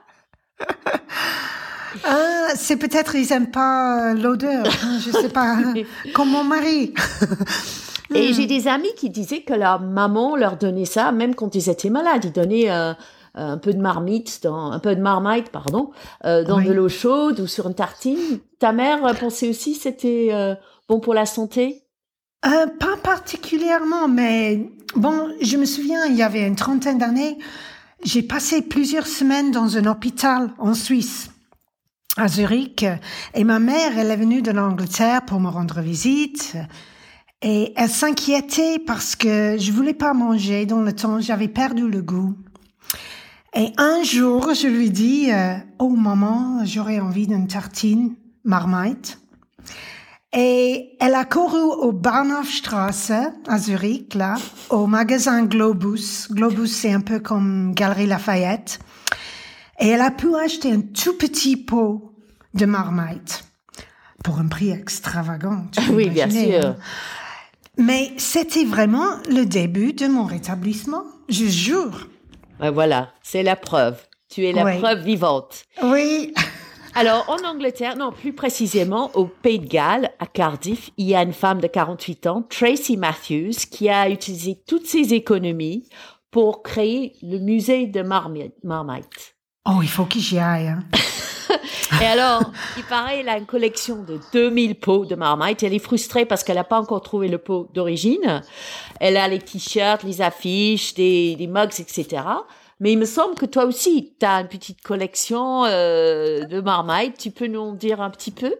Ah, 2.05 2.49
c'est 2.55 2.76
peut-être 2.76 3.14
ils 3.14 3.33
aiment 3.33 3.50
pas 3.50 4.14
l'odeur, 4.14 4.67
hein, 4.67 4.99
je 5.05 5.11
sais 5.11 5.28
pas, 5.28 5.57
comme 6.14 6.31
mon 6.31 6.45
mari. 6.45 6.95
Et 8.14 8.33
j'ai 8.33 8.47
des 8.47 8.69
amis 8.69 8.95
qui 8.97 9.11
disaient 9.11 9.43
que 9.43 9.52
leur 9.52 9.81
maman 9.81 10.37
leur 10.37 10.57
donnait 10.57 10.87
ça, 10.87 11.12
même 11.12 11.35
quand 11.35 11.55
ils 11.55 11.69
étaient 11.69 11.90
malades. 11.90 12.25
Ils 12.25 12.33
donnaient 12.33 12.71
euh, 12.71 12.95
un 13.38 13.59
peu 13.59 13.73
de 13.73 13.80
marmite, 13.80 14.40
dans, 14.42 14.73
un 14.73 14.78
peu 14.78 14.95
de 14.95 15.00
marmite, 15.00 15.50
pardon, 15.50 15.90
euh, 16.25 16.45
dans 16.45 16.61
de 16.61 16.73
l'eau 16.73 16.88
chaude 16.88 17.40
ou 17.40 17.47
sur 17.47 17.66
une 17.66 17.75
tartine. 17.75 18.40
Ta 18.59 18.73
mère 18.73 19.00
pensait 19.18 19.49
aussi 19.49 19.75
que 19.75 19.83
c'était 19.83 20.28
euh, 20.33 20.54
bon 20.88 21.00
pour 21.00 21.14
la 21.14 21.26
santé? 21.26 21.85
Euh, 22.47 22.66
Pas 22.78 22.97
particulièrement, 23.02 24.09
mais 24.09 24.71
bon, 24.95 25.28
je 25.40 25.57
me 25.57 25.64
souviens, 25.64 26.04
il 26.07 26.16
y 26.16 26.23
avait 26.23 26.47
une 26.47 26.57
trentaine 26.57 26.99
d'années, 26.99 27.38
j'ai 28.04 28.23
passé 28.23 28.62
plusieurs 28.62 29.07
semaines 29.07 29.50
dans 29.50 29.76
un 29.76 29.87
hôpital 29.87 30.50
en 30.59 30.75
Suisse 30.75 31.30
à 32.16 32.28
Zurich 32.28 32.85
et 33.35 33.45
ma 33.45 33.59
mère 33.59 33.97
elle 33.97 34.11
est 34.11 34.16
venue 34.16 34.42
de 34.42 34.50
l'Angleterre 34.50 35.25
pour 35.25 35.40
me 35.40 35.49
rendre 35.49 35.80
visite 35.80 36.57
et 37.42 37.73
elle 37.76 37.88
s'inquiétait 37.88 38.78
parce 38.80 39.14
que 39.14 39.57
je 39.59 39.71
voulais 39.73 39.95
pas 39.95 40.14
manger 40.14 40.66
dans 40.66 40.80
le 40.80 40.92
temps 40.92 41.21
j'avais 41.21 41.49
perdu 41.49 41.88
le 41.88 42.02
goût 42.02 42.35
et 43.55 43.73
un 43.78 44.02
jour, 44.02 44.52
je 44.55 44.69
lui 44.69 44.90
dis, 44.90 45.33
euh, 45.33 45.55
oh 45.78 45.90
maman, 45.90 46.64
j'aurais 46.64 47.00
envie 47.00 47.26
d'une 47.26 47.47
tartine 47.47 48.14
marmite. 48.45 49.21
Et 50.35 50.97
elle 51.00 51.14
a 51.14 51.25
couru 51.25 51.59
au 51.59 51.93
Bahnhofstrasse 51.93 53.12
à 53.47 53.59
Zurich, 53.59 54.14
là, 54.14 54.37
au 54.69 54.87
magasin 54.87 55.45
Globus. 55.45 56.28
Globus, 56.31 56.69
c'est 56.69 56.93
un 56.93 57.00
peu 57.00 57.19
comme 57.19 57.73
Galerie 57.75 58.07
Lafayette. 58.07 58.78
Et 59.81 59.88
elle 59.88 60.02
a 60.02 60.11
pu 60.11 60.35
acheter 60.35 60.73
un 60.73 60.81
tout 60.81 61.17
petit 61.17 61.57
pot 61.57 62.14
de 62.52 62.67
marmite 62.67 63.45
pour 64.23 64.38
un 64.40 64.49
prix 64.49 64.71
extravagant. 64.71 65.64
oui, 65.93 66.11
bien 66.11 66.28
sûr. 66.28 66.67
Hein. 66.67 66.76
Mais 67.78 68.12
c'était 68.19 68.64
vraiment 68.64 69.09
le 69.31 69.45
début 69.45 69.93
de 69.93 70.09
mon 70.09 70.25
rétablissement, 70.25 71.05
je 71.28 71.47
jure. 71.47 72.09
Ben 72.61 72.71
voilà, 72.71 73.12
c'est 73.23 73.43
la 73.43 73.57
preuve. 73.57 74.00
Tu 74.29 74.47
es 74.47 74.53
la 74.53 74.79
preuve 74.79 75.03
vivante. 75.03 75.65
Oui. 75.83 76.35
Alors, 76.95 77.29
en 77.29 77.49
Angleterre, 77.49 77.97
non, 77.97 78.11
plus 78.11 78.33
précisément 78.33 79.11
au 79.15 79.27
Pays 79.27 79.61
de 79.61 79.67
Galles, 79.67 80.11
à 80.19 80.27
Cardiff, 80.27 80.91
il 80.97 81.07
y 81.07 81.15
a 81.15 81.23
une 81.23 81.33
femme 81.33 81.61
de 81.61 81.69
48 81.69 82.27
ans, 82.27 82.43
Tracy 82.43 82.97
Matthews, 82.97 83.53
qui 83.71 83.88
a 83.88 84.11
utilisé 84.11 84.61
toutes 84.67 84.87
ses 84.87 85.15
économies 85.15 85.88
pour 86.31 86.62
créer 86.62 87.15
le 87.23 87.38
musée 87.38 87.87
de 87.87 88.03
Marmite. 88.03 89.37
Oh, 89.70 89.80
il 89.82 89.88
faut 89.88 90.06
que 90.06 90.18
j'y 90.18 90.38
aille. 90.38 90.68
Hein. 90.68 90.82
Et 92.00 92.06
alors, 92.06 92.52
il 92.78 92.84
paraît, 92.84 93.20
elle 93.20 93.28
a 93.28 93.37
une 93.37 93.44
collection 93.44 94.02
de 94.02 94.18
2000 94.32 94.76
pots 94.76 95.04
de 95.04 95.14
Marmite. 95.14 95.62
Elle 95.62 95.75
est 95.75 95.78
frustrée 95.78 96.25
parce 96.25 96.42
qu'elle 96.42 96.56
n'a 96.56 96.64
pas 96.64 96.80
encore 96.80 97.02
trouvé 97.02 97.28
le 97.28 97.37
pot 97.37 97.68
d'origine. 97.75 98.42
Elle 98.98 99.18
a 99.18 99.28
les 99.28 99.40
t-shirts, 99.40 100.04
les 100.04 100.22
affiches, 100.22 100.94
des, 100.94 101.37
des 101.37 101.46
mugs, 101.46 101.78
etc. 101.78 102.22
Mais 102.80 102.92
il 102.92 102.98
me 102.98 103.04
semble 103.04 103.34
que 103.34 103.44
toi 103.44 103.66
aussi, 103.66 104.14
tu 104.18 104.25
as 104.25 104.40
une 104.40 104.48
petite 104.48 104.80
collection 104.80 105.64
euh, 105.66 106.44
de 106.44 106.60
Marmite. 106.62 107.18
Tu 107.18 107.30
peux 107.30 107.46
nous 107.46 107.60
en 107.60 107.72
dire 107.72 108.00
un 108.00 108.10
petit 108.10 108.30
peu? 108.30 108.54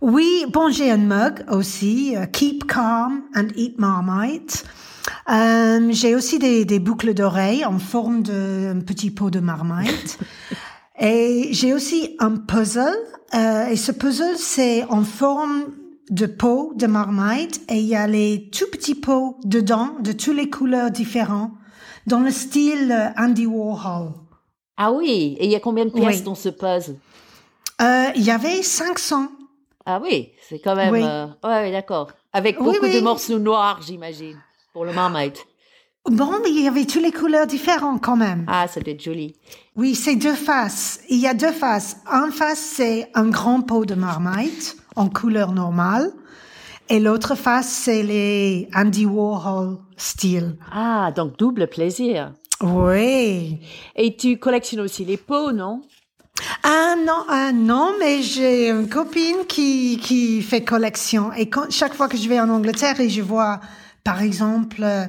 Oui, 0.00 0.46
bon, 0.48 0.68
j'ai 0.68 0.90
un 0.90 0.96
mug 0.96 1.44
aussi, 1.48 2.16
euh, 2.16 2.26
Keep 2.26 2.66
Calm 2.66 3.22
and 3.36 3.48
Eat 3.54 3.78
Marmite. 3.78 4.64
Euh, 5.30 5.88
j'ai 5.90 6.14
aussi 6.14 6.38
des, 6.38 6.64
des 6.64 6.78
boucles 6.78 7.14
d'oreilles 7.14 7.64
en 7.64 7.78
forme 7.78 8.22
de 8.22 8.74
petit 8.86 9.10
pot 9.10 9.30
de 9.30 9.40
marmite. 9.40 10.18
Et 11.00 11.48
j'ai 11.52 11.74
aussi 11.74 12.16
un 12.20 12.36
puzzle. 12.36 12.94
Euh, 13.34 13.66
et 13.66 13.76
ce 13.76 13.90
puzzle, 13.90 14.36
c'est 14.36 14.84
en 14.84 15.02
forme 15.02 15.64
de 16.10 16.26
pot 16.26 16.72
de 16.76 16.86
marmite. 16.86 17.62
Et 17.68 17.78
il 17.78 17.86
y 17.86 17.96
a 17.96 18.06
les 18.06 18.48
tout 18.50 18.70
petits 18.70 18.94
pots 18.94 19.36
dedans, 19.44 19.96
de 20.00 20.12
toutes 20.12 20.36
les 20.36 20.48
couleurs 20.48 20.90
différentes, 20.90 21.50
dans 22.06 22.20
le 22.20 22.30
style 22.30 22.92
euh, 22.92 23.08
Andy 23.20 23.46
Warhol. 23.46 24.12
Ah 24.76 24.92
oui, 24.92 25.36
et 25.38 25.46
il 25.46 25.50
y 25.50 25.56
a 25.56 25.60
combien 25.60 25.84
de 25.84 25.90
pièces 25.90 26.22
dans 26.22 26.34
ce 26.34 26.48
puzzle? 26.48 26.96
Euh, 27.80 28.10
Il 28.14 28.22
y 28.22 28.30
avait 28.30 28.62
500. 28.62 29.28
Ah 29.86 30.00
oui, 30.02 30.30
c'est 30.48 30.58
quand 30.58 30.74
même... 30.74 30.92
Oui. 30.92 31.02
Ouais, 31.48 31.70
d'accord. 31.70 32.10
Avec 32.32 32.58
beaucoup 32.58 32.86
de 32.86 33.00
morceaux 33.00 33.38
noirs, 33.38 33.80
j'imagine, 33.86 34.36
pour 34.74 34.84
le 34.84 34.92
marmite. 34.92 35.46
Bon, 36.10 36.32
mais 36.42 36.50
il 36.50 36.62
y 36.62 36.68
avait 36.68 36.84
toutes 36.84 37.04
les 37.04 37.12
couleurs 37.12 37.46
différentes 37.46 38.02
quand 38.02 38.16
même. 38.16 38.44
Ah, 38.48 38.66
ça 38.68 38.80
doit 38.80 38.92
être 38.92 39.02
joli. 39.02 39.36
Oui, 39.76 39.94
c'est 39.94 40.16
deux 40.16 40.34
faces. 40.34 41.00
Il 41.08 41.18
y 41.18 41.28
a 41.28 41.32
deux 41.32 41.52
faces. 41.52 41.98
Un 42.10 42.30
face, 42.30 42.58
c'est 42.58 43.08
un 43.14 43.28
grand 43.28 43.62
pot 43.62 43.86
de 43.86 43.94
marmite 43.94 44.76
en 44.96 45.08
couleur 45.08 45.52
normale. 45.52 46.12
Et 46.90 46.98
l'autre 47.00 47.36
face, 47.36 47.68
c'est 47.68 48.02
les 48.02 48.68
Andy 48.74 49.06
Warhol 49.06 49.78
style. 49.96 50.58
Ah, 50.70 51.12
donc 51.16 51.38
double 51.38 51.68
plaisir. 51.68 52.34
Oui. 52.60 53.60
Et 53.96 54.16
tu 54.16 54.38
collectionnes 54.38 54.80
aussi 54.80 55.04
les 55.04 55.16
pots, 55.16 55.52
non? 55.52 55.82
Ah 56.64 56.96
non, 56.98 57.24
ah 57.28 57.52
non, 57.52 57.94
mais 58.00 58.22
j'ai 58.22 58.70
une 58.70 58.88
copine 58.88 59.46
qui, 59.48 59.98
qui 60.02 60.42
fait 60.42 60.64
collection. 60.64 61.32
Et 61.32 61.48
quand, 61.48 61.70
chaque 61.70 61.94
fois 61.94 62.08
que 62.08 62.16
je 62.16 62.28
vais 62.28 62.40
en 62.40 62.48
Angleterre 62.48 63.00
et 63.00 63.08
je 63.08 63.22
vois, 63.22 63.60
par 64.04 64.20
exemple, 64.20 64.82
euh, 64.82 65.08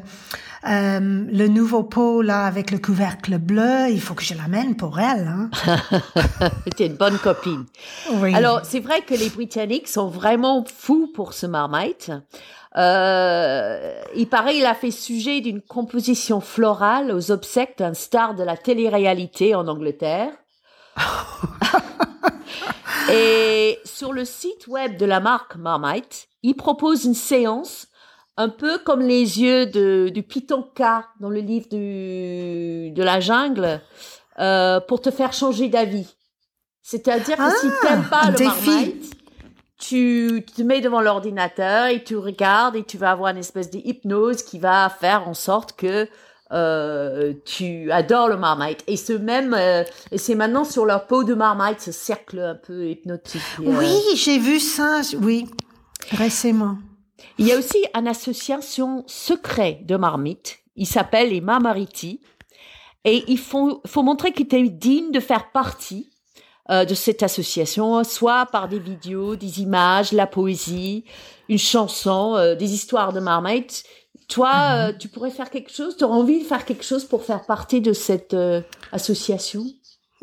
le 0.64 1.48
nouveau 1.48 1.84
pot 1.84 2.22
là 2.22 2.46
avec 2.46 2.72
le 2.72 2.80
couvercle 2.80 3.38
bleu, 3.38 3.90
il 3.90 4.00
faut 4.00 4.14
que 4.14 4.24
je 4.24 4.34
l'amène 4.34 4.78
pour 4.78 5.00
elle. 5.00 5.28
Hein. 5.28 5.50
es 6.80 6.86
une 6.86 6.96
bonne 6.96 7.18
copine. 7.18 7.66
Oui. 8.14 8.34
Alors 8.34 8.62
c'est 8.64 8.80
vrai 8.80 9.02
que 9.02 9.14
les 9.14 9.30
Britanniques 9.30 9.90
sont 9.90 10.08
vraiment 10.08 10.64
fous 10.66 11.12
pour 11.14 11.34
ce 11.34 11.46
marmite. 11.46 12.10
Euh, 12.78 14.02
il 14.16 14.28
paraît 14.28 14.58
il 14.58 14.66
a 14.66 14.74
fait 14.74 14.92
sujet 14.92 15.42
d'une 15.42 15.62
composition 15.62 16.40
florale 16.40 17.12
aux 17.12 17.32
obsèques 17.32 17.78
d'un 17.78 17.94
star 17.94 18.34
de 18.34 18.44
la 18.44 18.56
télé-réalité 18.56 19.56
en 19.56 19.68
Angleterre. 19.68 20.32
Et 23.12 23.78
sur 23.84 24.14
le 24.14 24.24
site 24.24 24.68
web 24.68 24.98
de 24.98 25.06
la 25.06 25.20
marque 25.20 25.58
Marmite, 25.58 26.30
il 26.44 26.56
propose 26.56 27.04
une 27.04 27.14
séance 27.14 27.88
un 28.38 28.50
peu 28.50 28.78
comme 28.80 29.02
les 29.02 29.42
yeux 29.42 29.66
de, 29.66 30.10
du 30.10 30.24
Python 30.24 30.64
K 30.76 30.84
dans 31.20 31.30
le 31.30 31.40
livre 31.40 31.68
du, 31.70 32.92
de 32.92 33.04
la 33.04 33.20
jungle, 33.20 33.82
euh, 34.40 34.80
pour 34.82 35.02
te 35.02 35.12
faire 35.12 35.34
changer 35.34 35.70
d'avis. 35.70 36.16
C'est-à-dire 36.82 37.38
que 37.38 37.50
si 37.60 37.68
si 37.68 37.74
t'aimes 37.82 38.08
pas 38.10 38.30
le 38.32 38.46
marmite, 38.46 39.16
tu 39.78 40.46
te 40.56 40.62
mets 40.62 40.82
devant 40.82 41.02
l'ordinateur 41.02 41.88
et 41.88 42.04
tu 42.04 42.18
regardes 42.18 42.76
et 42.76 42.84
tu 42.84 42.98
vas 42.98 43.12
avoir 43.12 43.32
une 43.32 43.38
espèce 43.38 43.70
d'hypnose 43.70 44.44
qui 44.44 44.60
va 44.60 44.90
faire 44.90 45.28
en 45.28 45.34
sorte 45.34 45.74
que 45.74 46.08
euh, 46.52 47.34
tu 47.46 47.92
adores 47.92 48.28
le 48.28 48.38
marmite. 48.38 48.84
Et 48.88 48.98
ce 48.98 49.14
même, 49.14 49.56
euh, 49.58 49.84
et 50.12 50.18
c'est 50.18 50.36
maintenant 50.36 50.64
sur 50.64 50.86
leur 50.86 51.08
peau 51.08 51.24
de 51.24 51.34
marmite, 51.34 51.82
ce 51.82 51.92
cercle 51.92 52.40
un 52.40 52.56
peu 52.56 52.88
hypnotique. 52.88 53.42
Oui, 53.60 53.98
j'ai 54.16 54.38
vu 54.38 54.60
ça, 54.60 55.02
oui, 55.22 55.48
récemment. 56.12 56.78
Il 57.38 57.48
y 57.48 57.52
a 57.52 57.58
aussi 57.58 57.78
une 57.94 58.08
association 58.08 59.04
secrète 59.08 59.86
de 59.86 59.96
marmites. 59.96 60.60
Il 60.76 60.88
s'appelle 60.88 61.30
les 61.30 61.42
Marmariti. 61.42 62.22
Et 63.04 63.24
il 63.28 63.38
faut, 63.38 63.82
faut 63.86 64.04
montrer 64.04 64.32
que 64.32 64.44
tu 64.44 64.56
es 64.56 64.70
digne 64.70 65.12
de 65.12 65.20
faire 65.20 65.52
partie 65.52 66.10
euh, 66.72 66.84
de 66.84 66.96
cette 66.96 67.22
association, 67.22 68.04
soit 68.04 68.48
par 68.48 68.68
des 68.68 68.80
vidéos, 68.80 69.36
des 69.36 69.62
images, 69.62 70.12
la 70.12 70.26
poésie, 70.26 71.06
une 71.48 71.60
chanson, 71.60 72.36
euh, 72.36 72.56
des 72.56 72.74
histoires 72.74 73.14
de 73.14 73.20
marmites. 73.20 73.84
Toi, 74.28 74.50
mhm. 74.50 74.90
euh, 74.90 74.98
tu 74.98 75.08
pourrais 75.08 75.30
faire 75.30 75.52
quelque 75.52 75.72
chose, 75.72 75.96
tu 75.96 76.04
aurais 76.04 76.18
envie 76.18 76.40
de 76.40 76.44
faire 76.44 76.66
quelque 76.66 76.84
chose 76.84 77.06
pour 77.06 77.24
faire 77.24 77.46
partie 77.46 77.82
de 77.82 77.94
cette 77.94 78.36
association? 78.92 79.64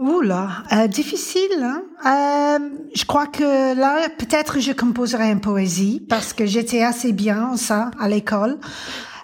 Oula, 0.02 0.64
euh, 0.73 0.88
difficile. 0.88 1.62
Hein? 1.62 1.82
Euh, 2.04 2.68
je 2.92 3.04
crois 3.04 3.28
que 3.28 3.76
là, 3.78 4.09
peut-être 4.18 4.59
je 4.59 4.73
composerai 4.73 5.30
une 5.30 5.40
poésie 5.40 6.04
parce 6.09 6.32
que 6.32 6.44
j'étais 6.44 6.82
assez 6.82 7.12
bien 7.12 7.50
en 7.52 7.56
ça 7.56 7.92
à 8.00 8.09
l'école. 8.09 8.59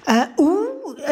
Euh, 0.08 0.12
ou 0.38 0.56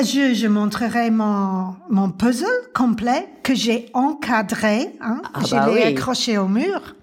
je, 0.02 0.35
je 0.35 0.46
montrerai 0.46 1.11
mon, 1.11 1.75
mon 1.90 2.11
puzzle 2.11 2.46
complet 2.75 3.28
que 3.42 3.56
j'ai 3.56 3.90
encadré. 3.92 4.92
Hein? 5.00 5.20
Ah 5.35 5.40
je 5.44 5.50
bah 5.50 5.68
l'ai 5.68 5.82
accroché 5.82 6.38
au 6.38 6.46
mur. 6.46 6.94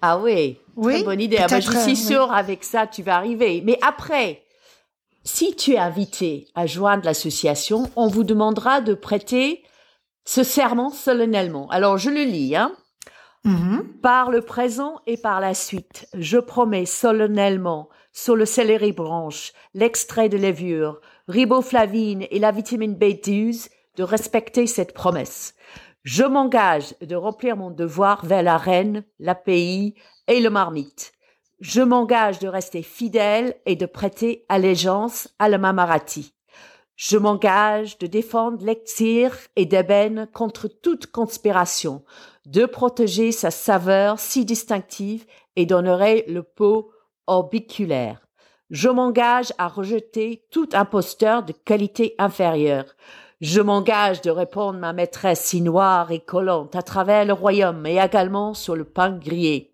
Ah 0.00 0.20
oui, 0.20 0.58
oui 0.76 0.94
très 0.94 1.02
bonne 1.02 1.20
idée. 1.20 1.38
Ah 1.40 1.48
bah, 1.48 1.58
je 1.58 1.76
suis 1.76 1.96
sûre 1.96 2.32
avec 2.32 2.62
ça, 2.62 2.86
tu 2.86 3.02
vas 3.02 3.16
arriver. 3.16 3.64
Mais 3.66 3.80
après, 3.82 4.42
si 5.24 5.56
tu 5.56 5.72
es 5.72 5.78
invité 5.78 6.46
à 6.54 6.66
joindre 6.66 7.04
l'association, 7.04 7.90
on 7.96 8.06
vous 8.06 8.22
demandera 8.22 8.80
de 8.80 8.94
prêter 8.94 9.64
ce 10.24 10.42
serment 10.42 10.90
solennellement. 10.90 11.68
Alors 11.70 11.98
je 11.98 12.10
le 12.10 12.22
lis. 12.22 12.56
Hein. 12.56 12.72
Mhm. 13.44 13.98
Par 14.02 14.30
le 14.30 14.40
présent 14.40 15.00
et 15.06 15.16
par 15.16 15.40
la 15.40 15.54
suite, 15.54 16.06
je 16.14 16.38
promets 16.38 16.86
solennellement 16.86 17.88
sur 18.12 18.36
le 18.36 18.44
céleri 18.44 18.92
branche, 18.92 19.52
l'extrait 19.74 20.28
de 20.28 20.36
levure, 20.36 21.00
riboflavine 21.28 22.26
et 22.30 22.38
la 22.38 22.52
vitamine 22.52 22.94
B12 22.94 23.68
de 23.96 24.02
respecter 24.02 24.66
cette 24.66 24.94
promesse. 24.94 25.54
Je 26.04 26.24
m'engage 26.24 26.94
de 27.00 27.16
remplir 27.16 27.56
mon 27.56 27.70
devoir 27.70 28.24
vers 28.24 28.42
la 28.42 28.58
reine, 28.58 29.04
la 29.18 29.34
pays 29.34 29.94
et 30.26 30.40
le 30.40 30.50
marmite. 30.50 31.12
Je 31.60 31.80
m'engage 31.80 32.38
de 32.40 32.48
rester 32.48 32.82
fidèle 32.82 33.54
et 33.66 33.76
de 33.76 33.86
prêter 33.86 34.44
allégeance 34.48 35.28
à 35.38 35.48
la 35.48 35.58
Mamarati. 35.58 36.34
Je 36.96 37.16
m'engage 37.16 37.98
de 37.98 38.06
défendre 38.06 38.64
l'Exir 38.64 39.36
et 39.56 39.66
d'ébène 39.66 40.28
contre 40.32 40.68
toute 40.68 41.06
conspiration, 41.06 42.04
de 42.46 42.66
protéger 42.66 43.32
sa 43.32 43.50
saveur 43.50 44.18
si 44.18 44.44
distinctive 44.44 45.26
et 45.56 45.66
d'honorer 45.66 46.24
le 46.28 46.42
pot 46.42 46.90
orbiculaire. 47.26 48.20
Je 48.70 48.88
m'engage 48.88 49.52
à 49.58 49.68
rejeter 49.68 50.44
tout 50.50 50.68
imposteur 50.72 51.42
de 51.42 51.52
qualité 51.52 52.14
inférieure. 52.18 52.86
Je 53.40 53.60
m'engage 53.60 54.20
de 54.22 54.30
répondre 54.30 54.78
ma 54.78 54.92
maîtresse 54.92 55.40
si 55.40 55.60
noire 55.60 56.10
et 56.12 56.20
collante 56.20 56.76
à 56.76 56.82
travers 56.82 57.24
le 57.24 57.32
royaume 57.32 57.84
et 57.86 57.98
également 57.98 58.54
sur 58.54 58.76
le 58.76 58.84
pain 58.84 59.10
grillé. 59.10 59.72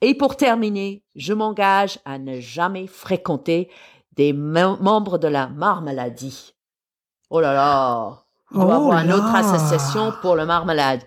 Et 0.00 0.14
pour 0.14 0.36
terminer, 0.36 1.04
je 1.14 1.32
m'engage 1.32 2.00
à 2.04 2.18
ne 2.18 2.40
jamais 2.40 2.88
fréquenter 2.88 3.70
des 4.12 4.32
mem- 4.32 4.78
membres 4.80 5.18
de 5.18 5.28
la 5.28 5.48
marmeladie. 5.48 6.54
Oh 7.30 7.40
là 7.40 7.52
là, 7.54 8.24
on 8.52 8.64
doit 8.64 8.76
Oh 8.78 8.82
avoir 8.82 9.04
une 9.04 9.12
autre 9.12 9.34
association 9.34 10.12
pour 10.20 10.36
le 10.36 10.44
marmelade. 10.46 11.02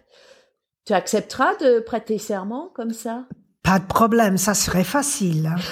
Tu 0.85 0.93
accepteras 0.93 1.55
de 1.55 1.79
prêter 1.79 2.17
serment 2.17 2.69
comme 2.75 2.93
ça? 2.93 3.25
Pas 3.63 3.79
de 3.79 3.85
problème, 3.85 4.37
ça 4.37 4.53
serait 4.53 4.83
facile. 4.83 5.55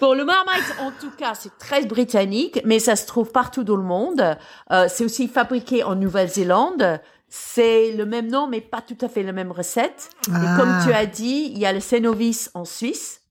Pour 0.00 0.14
le 0.14 0.24
Marmite, 0.26 0.74
en 0.80 0.90
tout 1.00 1.10
cas, 1.16 1.32
c'est 1.34 1.56
très 1.58 1.86
britannique, 1.86 2.60
mais 2.66 2.78
ça 2.78 2.96
se 2.96 3.06
trouve 3.06 3.32
partout 3.32 3.64
dans 3.64 3.76
le 3.76 3.82
monde. 3.82 4.36
Euh, 4.70 4.88
c'est 4.90 5.04
aussi 5.04 5.26
fabriqué 5.26 5.84
en 5.84 5.94
Nouvelle-Zélande. 5.94 7.00
C'est 7.28 7.92
le 7.92 8.04
même 8.04 8.28
nom, 8.28 8.46
mais 8.46 8.60
pas 8.60 8.82
tout 8.82 8.98
à 9.00 9.08
fait 9.08 9.22
la 9.22 9.32
même 9.32 9.50
recette. 9.52 10.10
Ah. 10.30 10.36
Et 10.36 10.60
comme 10.60 10.74
tu 10.84 10.92
as 10.92 11.06
dit, 11.06 11.50
il 11.50 11.58
y 11.58 11.64
a 11.64 11.72
le 11.72 11.80
Cenovis 11.80 12.50
en 12.52 12.66
Suisse, 12.66 13.22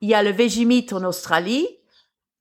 il 0.00 0.08
y 0.08 0.14
a 0.14 0.22
le 0.22 0.30
Vegemite 0.30 0.92
en 0.92 1.04
Australie, 1.04 1.66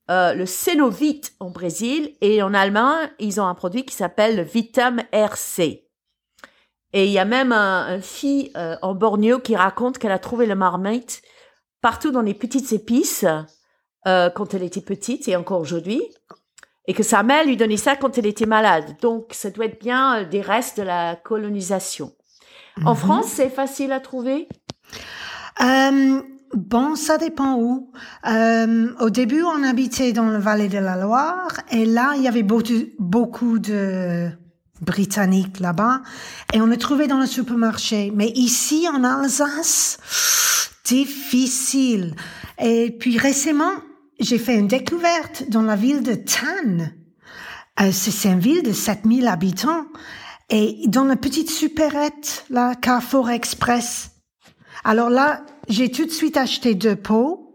euh, 0.10 0.34
le 0.34 0.46
Cenovite 0.46 1.34
en 1.39 1.50
Brésil, 1.50 2.16
et 2.22 2.42
en 2.42 2.54
Allemagne, 2.54 3.10
ils 3.20 3.39
ont 3.39 3.46
un 3.46 3.56
produit 3.56 3.86
qui 3.86 3.96
s'appelle 3.96 4.36
le 4.36 4.44
Vitam 4.44 5.01
RC. 5.12 5.86
Et 6.94 7.06
il 7.06 7.12
y 7.12 7.20
a 7.20 7.25
même 7.25 7.51
un, 7.51 7.86
un 7.88 8.01
fille 8.01 8.51
euh, 8.58 8.75
en 8.82 8.96
Bornéo 8.96 9.39
qui 9.39 9.56
raconte 9.56 10.00
qu'elle 10.00 10.12
a 10.12 10.18
trouvé 10.20 10.48
le 10.48 10.56
marmite 10.56 11.22
partout 11.82 12.12
dans 12.12 12.22
les 12.22 12.34
petites 12.34 12.72
épices 12.74 13.25
euh, 14.08 14.30
quand 14.32 14.54
elle 14.54 14.63
était 14.63 14.82
petite 14.82 15.28
et 15.28 15.36
encore 15.36 15.62
aujourd'hui. 15.62 16.01
Et 16.88 16.94
que 16.94 17.04
sa 17.04 17.22
mère 17.22 17.46
lui 17.46 17.56
donnait 17.58 17.78
ça 17.78 17.96
quand 17.96 18.18
elle 18.18 18.25
était 18.25 18.48
malade. 18.48 18.96
Donc, 19.01 19.28
ça 19.34 19.51
doit 19.51 19.66
être 19.66 19.80
bien 19.80 20.24
des 20.24 20.42
restes 20.42 20.78
de 20.80 20.84
la 20.84 21.16
colonisation. 21.16 22.12
En 22.84 22.92
Mhm. 22.94 22.98
France, 22.98 23.25
c'est 23.28 23.50
facile 23.50 23.92
à 23.92 24.00
trouver? 24.00 24.48
Euh, 25.62 26.22
bon, 26.53 26.96
ça 26.96 27.18
dépend 27.18 27.56
où. 27.56 27.91
Euh, 28.27 28.94
au 29.00 29.10
début, 29.10 29.44
on 29.44 29.63
habitait 29.63 30.13
dans 30.13 30.25
la 30.25 30.39
vallée 30.39 30.70
de 30.70 30.77
la 30.77 30.96
Loire 30.98 31.51
et 31.72 31.86
là, 31.86 32.13
il 32.18 32.24
y 32.24 32.27
avait 32.27 32.44
beaucoup, 32.44 33.60
de 33.60 34.29
Britanniques 34.82 35.60
là-bas 35.60 36.01
et 36.53 36.62
on 36.62 36.65
le 36.65 36.77
trouvait 36.77 37.08
dans 37.08 37.20
le 37.20 37.25
supermarché. 37.25 38.12
Mais 38.15 38.29
ici, 38.29 38.88
en 38.91 39.03
Alsace, 39.03 40.00
difficile. 40.86 42.15
Et 42.60 42.96
puis 42.98 43.18
récemment, 43.18 43.74
j'ai 44.20 44.38
fait 44.38 44.56
une 44.56 44.68
découverte 44.68 45.50
dans 45.50 45.62
la 45.62 45.75
ville 45.75 46.03
de 46.03 46.15
Tannes. 46.15 46.94
Euh, 47.82 47.91
c'est 47.91 48.12
c'est 48.12 48.29
une 48.29 48.39
ville 48.39 48.63
de 48.63 48.74
7000 48.74 49.27
habitants. 49.27 49.86
Et 50.50 50.82
dans 50.88 51.06
la 51.06 51.15
petite 51.15 51.52
supérette, 51.52 52.45
la 52.50 52.73
Carrefour 52.73 53.30
Express, 53.30 54.12
alors 54.84 55.10
là, 55.10 55.43
j'ai 55.69 55.91
tout 55.91 56.05
de 56.05 56.12
suite 56.12 56.38
acheté 56.38 56.75
deux 56.75 56.95
pots. 56.95 57.45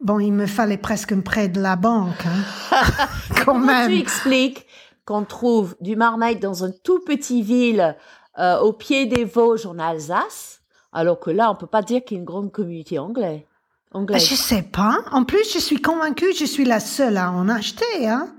Bon, 0.00 0.18
il 0.18 0.32
me 0.32 0.46
fallait 0.46 0.78
presque 0.78 1.12
un 1.12 1.20
prêt 1.20 1.48
de 1.48 1.60
la 1.60 1.76
banque, 1.76 2.24
hein. 2.26 2.82
quand 3.36 3.44
Comment 3.44 3.60
tu 3.60 3.66
même. 3.66 3.92
expliques 3.92 4.66
qu'on 5.04 5.24
trouve 5.24 5.76
du 5.80 5.96
marmite 5.96 6.40
dans 6.40 6.64
une 6.64 6.74
tout 6.82 7.00
petite 7.00 7.44
ville 7.44 7.96
euh, 8.38 8.58
au 8.60 8.72
pied 8.72 9.06
des 9.06 9.24
Vosges 9.24 9.66
en 9.66 9.78
Alsace, 9.78 10.62
alors 10.92 11.20
que 11.20 11.30
là, 11.30 11.50
on 11.50 11.54
peut 11.54 11.66
pas 11.66 11.82
dire 11.82 12.02
qu'il 12.04 12.16
y 12.16 12.18
a 12.18 12.20
une 12.20 12.24
grande 12.26 12.50
communauté 12.50 12.98
anglaise. 12.98 13.42
anglaise? 13.92 14.26
Je 14.26 14.34
sais 14.34 14.62
pas. 14.62 14.98
En 15.12 15.24
plus, 15.24 15.52
je 15.52 15.58
suis 15.58 15.80
convaincue, 15.82 16.32
je 16.34 16.44
suis 16.46 16.64
la 16.64 16.80
seule 16.80 17.16
à 17.18 17.30
en 17.30 17.48
acheter, 17.48 18.08
hein. 18.08 18.32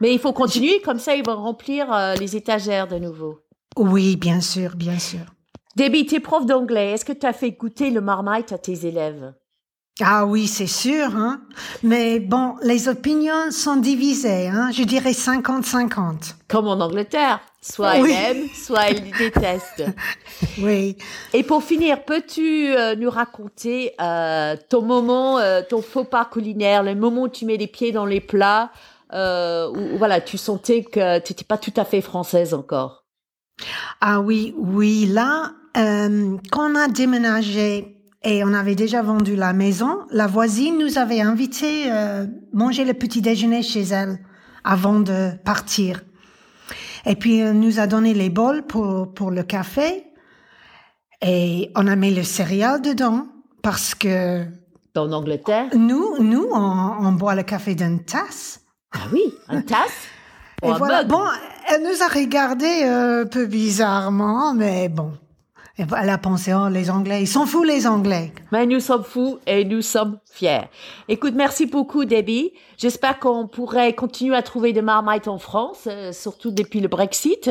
Mais 0.00 0.12
il 0.12 0.20
faut 0.20 0.32
continuer, 0.32 0.80
comme 0.82 0.98
ça, 1.00 1.14
ils 1.16 1.24
vont 1.26 1.36
remplir 1.36 1.92
euh, 1.92 2.14
les 2.14 2.36
étagères 2.36 2.86
de 2.86 2.98
nouveau. 2.98 3.40
Oui, 3.76 4.16
bien 4.16 4.40
sûr, 4.40 4.76
bien 4.76 4.98
sûr. 4.98 5.20
Debbie, 5.78 6.06
t'es 6.06 6.18
prof 6.18 6.44
d'anglais. 6.44 6.90
Est-ce 6.90 7.04
que 7.04 7.12
tu 7.12 7.24
as 7.24 7.32
fait 7.32 7.52
goûter 7.52 7.90
le 7.90 8.00
marmite 8.00 8.52
à 8.52 8.58
tes 8.58 8.84
élèves? 8.84 9.32
Ah 10.00 10.26
oui, 10.26 10.48
c'est 10.48 10.66
sûr, 10.66 11.14
hein. 11.14 11.40
Mais 11.84 12.18
bon, 12.18 12.56
les 12.64 12.88
opinions 12.88 13.52
sont 13.52 13.76
divisées, 13.76 14.48
hein. 14.48 14.70
Je 14.72 14.82
dirais 14.82 15.12
50-50. 15.12 16.34
Comme 16.48 16.66
en 16.66 16.80
Angleterre. 16.80 17.38
Soit 17.62 18.00
Oui. 18.00 18.12
elle 18.12 18.38
aime, 18.38 18.48
soit 18.54 18.88
elle 18.90 19.08
déteste. 19.12 19.84
Oui. 20.60 20.96
Et 21.32 21.44
pour 21.44 21.62
finir, 21.62 22.04
peux-tu 22.04 22.74
euh, 22.76 22.96
nous 22.96 23.10
raconter 23.10 23.92
euh, 24.00 24.56
ton 24.68 24.82
moment, 24.82 25.38
euh, 25.38 25.62
ton 25.68 25.80
faux 25.82 26.04
pas 26.04 26.24
culinaire, 26.24 26.82
le 26.82 26.96
moment 26.96 27.22
où 27.22 27.28
tu 27.28 27.44
mets 27.44 27.56
les 27.56 27.66
pieds 27.68 27.92
dans 27.92 28.06
les 28.06 28.20
plats, 28.20 28.70
euh, 29.12 29.68
où, 29.68 29.94
où, 29.94 29.98
voilà, 29.98 30.20
tu 30.20 30.38
sentais 30.38 30.82
que 30.82 31.18
tu 31.20 31.32
n'étais 31.32 31.44
pas 31.44 31.58
tout 31.58 31.72
à 31.76 31.84
fait 31.84 32.00
française 32.00 32.52
encore? 32.54 33.04
Ah 34.00 34.20
oui, 34.20 34.54
oui, 34.56 35.06
là, 35.06 35.52
euh, 35.76 36.36
quand 36.50 36.70
on 36.70 36.74
a 36.74 36.88
déménagé 36.88 37.96
et 38.24 38.42
on 38.44 38.52
avait 38.52 38.74
déjà 38.74 39.02
vendu 39.02 39.36
la 39.36 39.52
maison, 39.52 40.00
la 40.10 40.26
voisine 40.26 40.78
nous 40.78 40.98
avait 40.98 41.20
invité 41.20 41.90
euh, 41.90 42.26
manger 42.52 42.84
le 42.84 42.94
petit 42.94 43.22
déjeuner 43.22 43.62
chez 43.62 43.82
elle 43.82 44.18
avant 44.64 45.00
de 45.00 45.30
partir. 45.44 46.02
Et 47.06 47.14
puis 47.14 47.38
elle 47.38 47.58
nous 47.58 47.78
a 47.78 47.86
donné 47.86 48.12
les 48.14 48.28
bols 48.28 48.62
pour 48.66 49.14
pour 49.14 49.30
le 49.30 49.42
café 49.42 50.04
et 51.22 51.70
on 51.76 51.86
a 51.86 51.96
mis 51.96 52.12
le 52.12 52.22
céréal 52.22 52.82
dedans 52.82 53.26
parce 53.62 53.94
que 53.94 54.44
En 54.96 55.12
Angleterre 55.12 55.68
nous 55.74 56.20
nous 56.20 56.48
on, 56.52 56.92
on 57.00 57.12
boit 57.12 57.36
le 57.36 57.44
café 57.44 57.74
d'une 57.74 58.04
tasse. 58.04 58.60
Ah 58.92 59.06
oui, 59.12 59.22
un 59.48 59.62
tasse? 59.62 60.08
Et 60.62 60.68
un 60.68 60.74
voilà. 60.76 61.04
Bon, 61.04 61.22
elle 61.68 61.82
nous 61.82 62.02
a 62.02 62.08
regardé 62.08 62.82
euh, 62.84 63.22
un 63.22 63.26
peu 63.26 63.46
bizarrement, 63.46 64.54
mais 64.54 64.88
bon. 64.88 65.12
Et 65.78 65.84
Elle 65.96 66.10
a 66.10 66.18
pensé, 66.18 66.52
oh, 66.52 66.68
les 66.68 66.90
Anglais, 66.90 67.22
ils 67.22 67.28
sont 67.28 67.46
fous, 67.46 67.62
les 67.62 67.86
Anglais. 67.86 68.32
Mais 68.50 68.66
nous 68.66 68.80
sommes 68.80 69.04
fous 69.04 69.38
et 69.46 69.64
nous 69.64 69.80
sommes 69.82 70.18
fiers. 70.28 70.62
Écoute, 71.06 71.34
merci 71.36 71.66
beaucoup, 71.66 72.04
Debbie. 72.04 72.50
J'espère 72.76 73.20
qu'on 73.20 73.46
pourrait 73.46 73.92
continuer 73.94 74.34
à 74.34 74.42
trouver 74.42 74.72
des 74.72 74.82
marmites 74.82 75.28
en 75.28 75.38
France, 75.38 75.86
euh, 75.86 76.10
surtout 76.12 76.50
depuis 76.50 76.80
le 76.80 76.88
Brexit, 76.88 77.48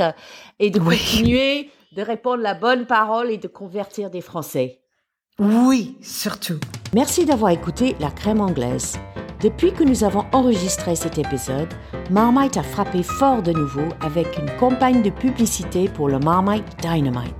et 0.60 0.70
de 0.72 0.80
Oui. 0.82 0.98
continuer 0.98 1.70
de 1.96 2.02
répondre 2.02 2.44
la 2.44 2.54
bonne 2.54 2.86
parole 2.86 3.32
et 3.32 3.38
de 3.38 3.48
convertir 3.48 4.10
des 4.10 4.22
Français. 4.22 4.82
Oui, 5.40 5.96
surtout. 6.02 6.60
Merci 6.94 7.24
d'avoir 7.26 7.52
écouté 7.52 7.96
La 8.02 8.12
Crème 8.12 8.42
Anglaise. 8.42 9.00
Depuis 9.42 9.72
que 9.72 9.84
nous 9.84 10.04
avons 10.04 10.26
enregistré 10.32 10.96
cet 10.96 11.20
épisode, 11.20 11.72
Marmite 12.10 12.58
a 12.58 12.64
frappé 12.64 13.04
fort 13.04 13.44
de 13.44 13.52
nouveau 13.52 13.88
avec 14.02 14.36
une 14.40 14.50
campagne 14.58 15.04
de 15.04 15.12
publicité 15.12 15.90
pour 15.90 16.10
le 16.10 16.18
Marmite 16.18 16.66
Dynamite. 16.82 17.36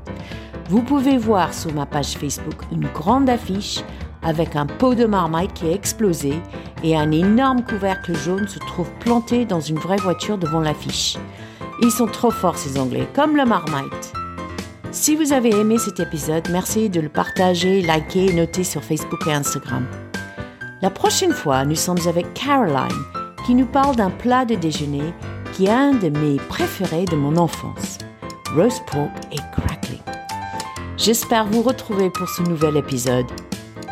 Vous 0.70 0.84
pouvez 0.84 1.18
voir 1.18 1.54
sur 1.56 1.74
ma 1.74 1.88
page 1.88 2.14
Facebook 2.18 2.62
une 2.72 2.88
grande 2.94 3.30
affiche 3.30 3.80
avec 4.22 4.56
un 4.56 4.68
pot 4.68 4.94
de 4.94 5.06
marmite 5.06 5.54
qui 5.54 5.66
a 5.66 5.72
explosé 5.72 6.34
et 6.84 6.96
un 6.96 7.12
énorme 7.12 7.64
couvercle 7.64 8.16
jaune 8.16 8.48
se 8.48 8.60
trouve 8.60 8.92
planté 9.00 9.46
dans 9.46 9.62
une 9.62 9.80
vraie 9.80 9.98
voiture 9.98 10.38
devant 10.38 10.60
l'affiche. 10.60 11.18
Ils 11.82 11.92
sont 11.92 12.08
trop 12.08 12.32
forts 12.32 12.58
ces 12.58 12.78
Anglais, 12.78 13.08
comme 13.16 13.36
le 13.36 13.46
marmite. 13.46 14.14
Si 14.92 15.16
vous 15.16 15.34
avez 15.34 15.50
aimé 15.50 15.78
cet 15.80 16.00
épisode, 16.00 16.48
merci 16.52 16.90
de 16.90 17.00
le 17.00 17.10
partager, 17.10 17.82
liker 17.82 18.26
et 18.26 18.34
noter 18.34 18.64
sur 18.64 18.84
Facebook 18.84 19.26
et 19.28 19.34
Instagram. 19.34 19.86
La 20.82 20.92
prochaine 20.92 21.32
fois, 21.32 21.66
nous 21.66 21.76
sommes 21.76 22.08
avec 22.08 22.34
Caroline 22.36 23.04
qui 23.46 23.56
nous 23.56 23.66
parle 23.66 23.96
d'un 23.96 24.12
plat 24.12 24.46
de 24.46 24.54
déjeuner 24.54 25.14
qui 25.54 25.66
est 25.66 25.72
un 25.72 25.94
de 25.94 26.10
mes 26.10 26.38
préférés 26.38 27.06
de 27.06 27.16
mon 27.16 27.36
enfance, 27.38 27.98
roast 28.56 28.84
pork 28.86 29.12
et 29.32 29.40
crackling. 29.54 30.02
J'espère 30.96 31.48
vous 31.48 31.64
retrouver 31.64 32.12
pour 32.12 32.30
ce 32.30 32.44
nouvel 32.44 32.78
épisode. 32.78 33.26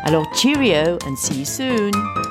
Alors 0.04 0.26
cheerio 0.32 0.96
and 1.08 1.16
see 1.16 1.40
you 1.40 1.44
soon! 1.44 2.25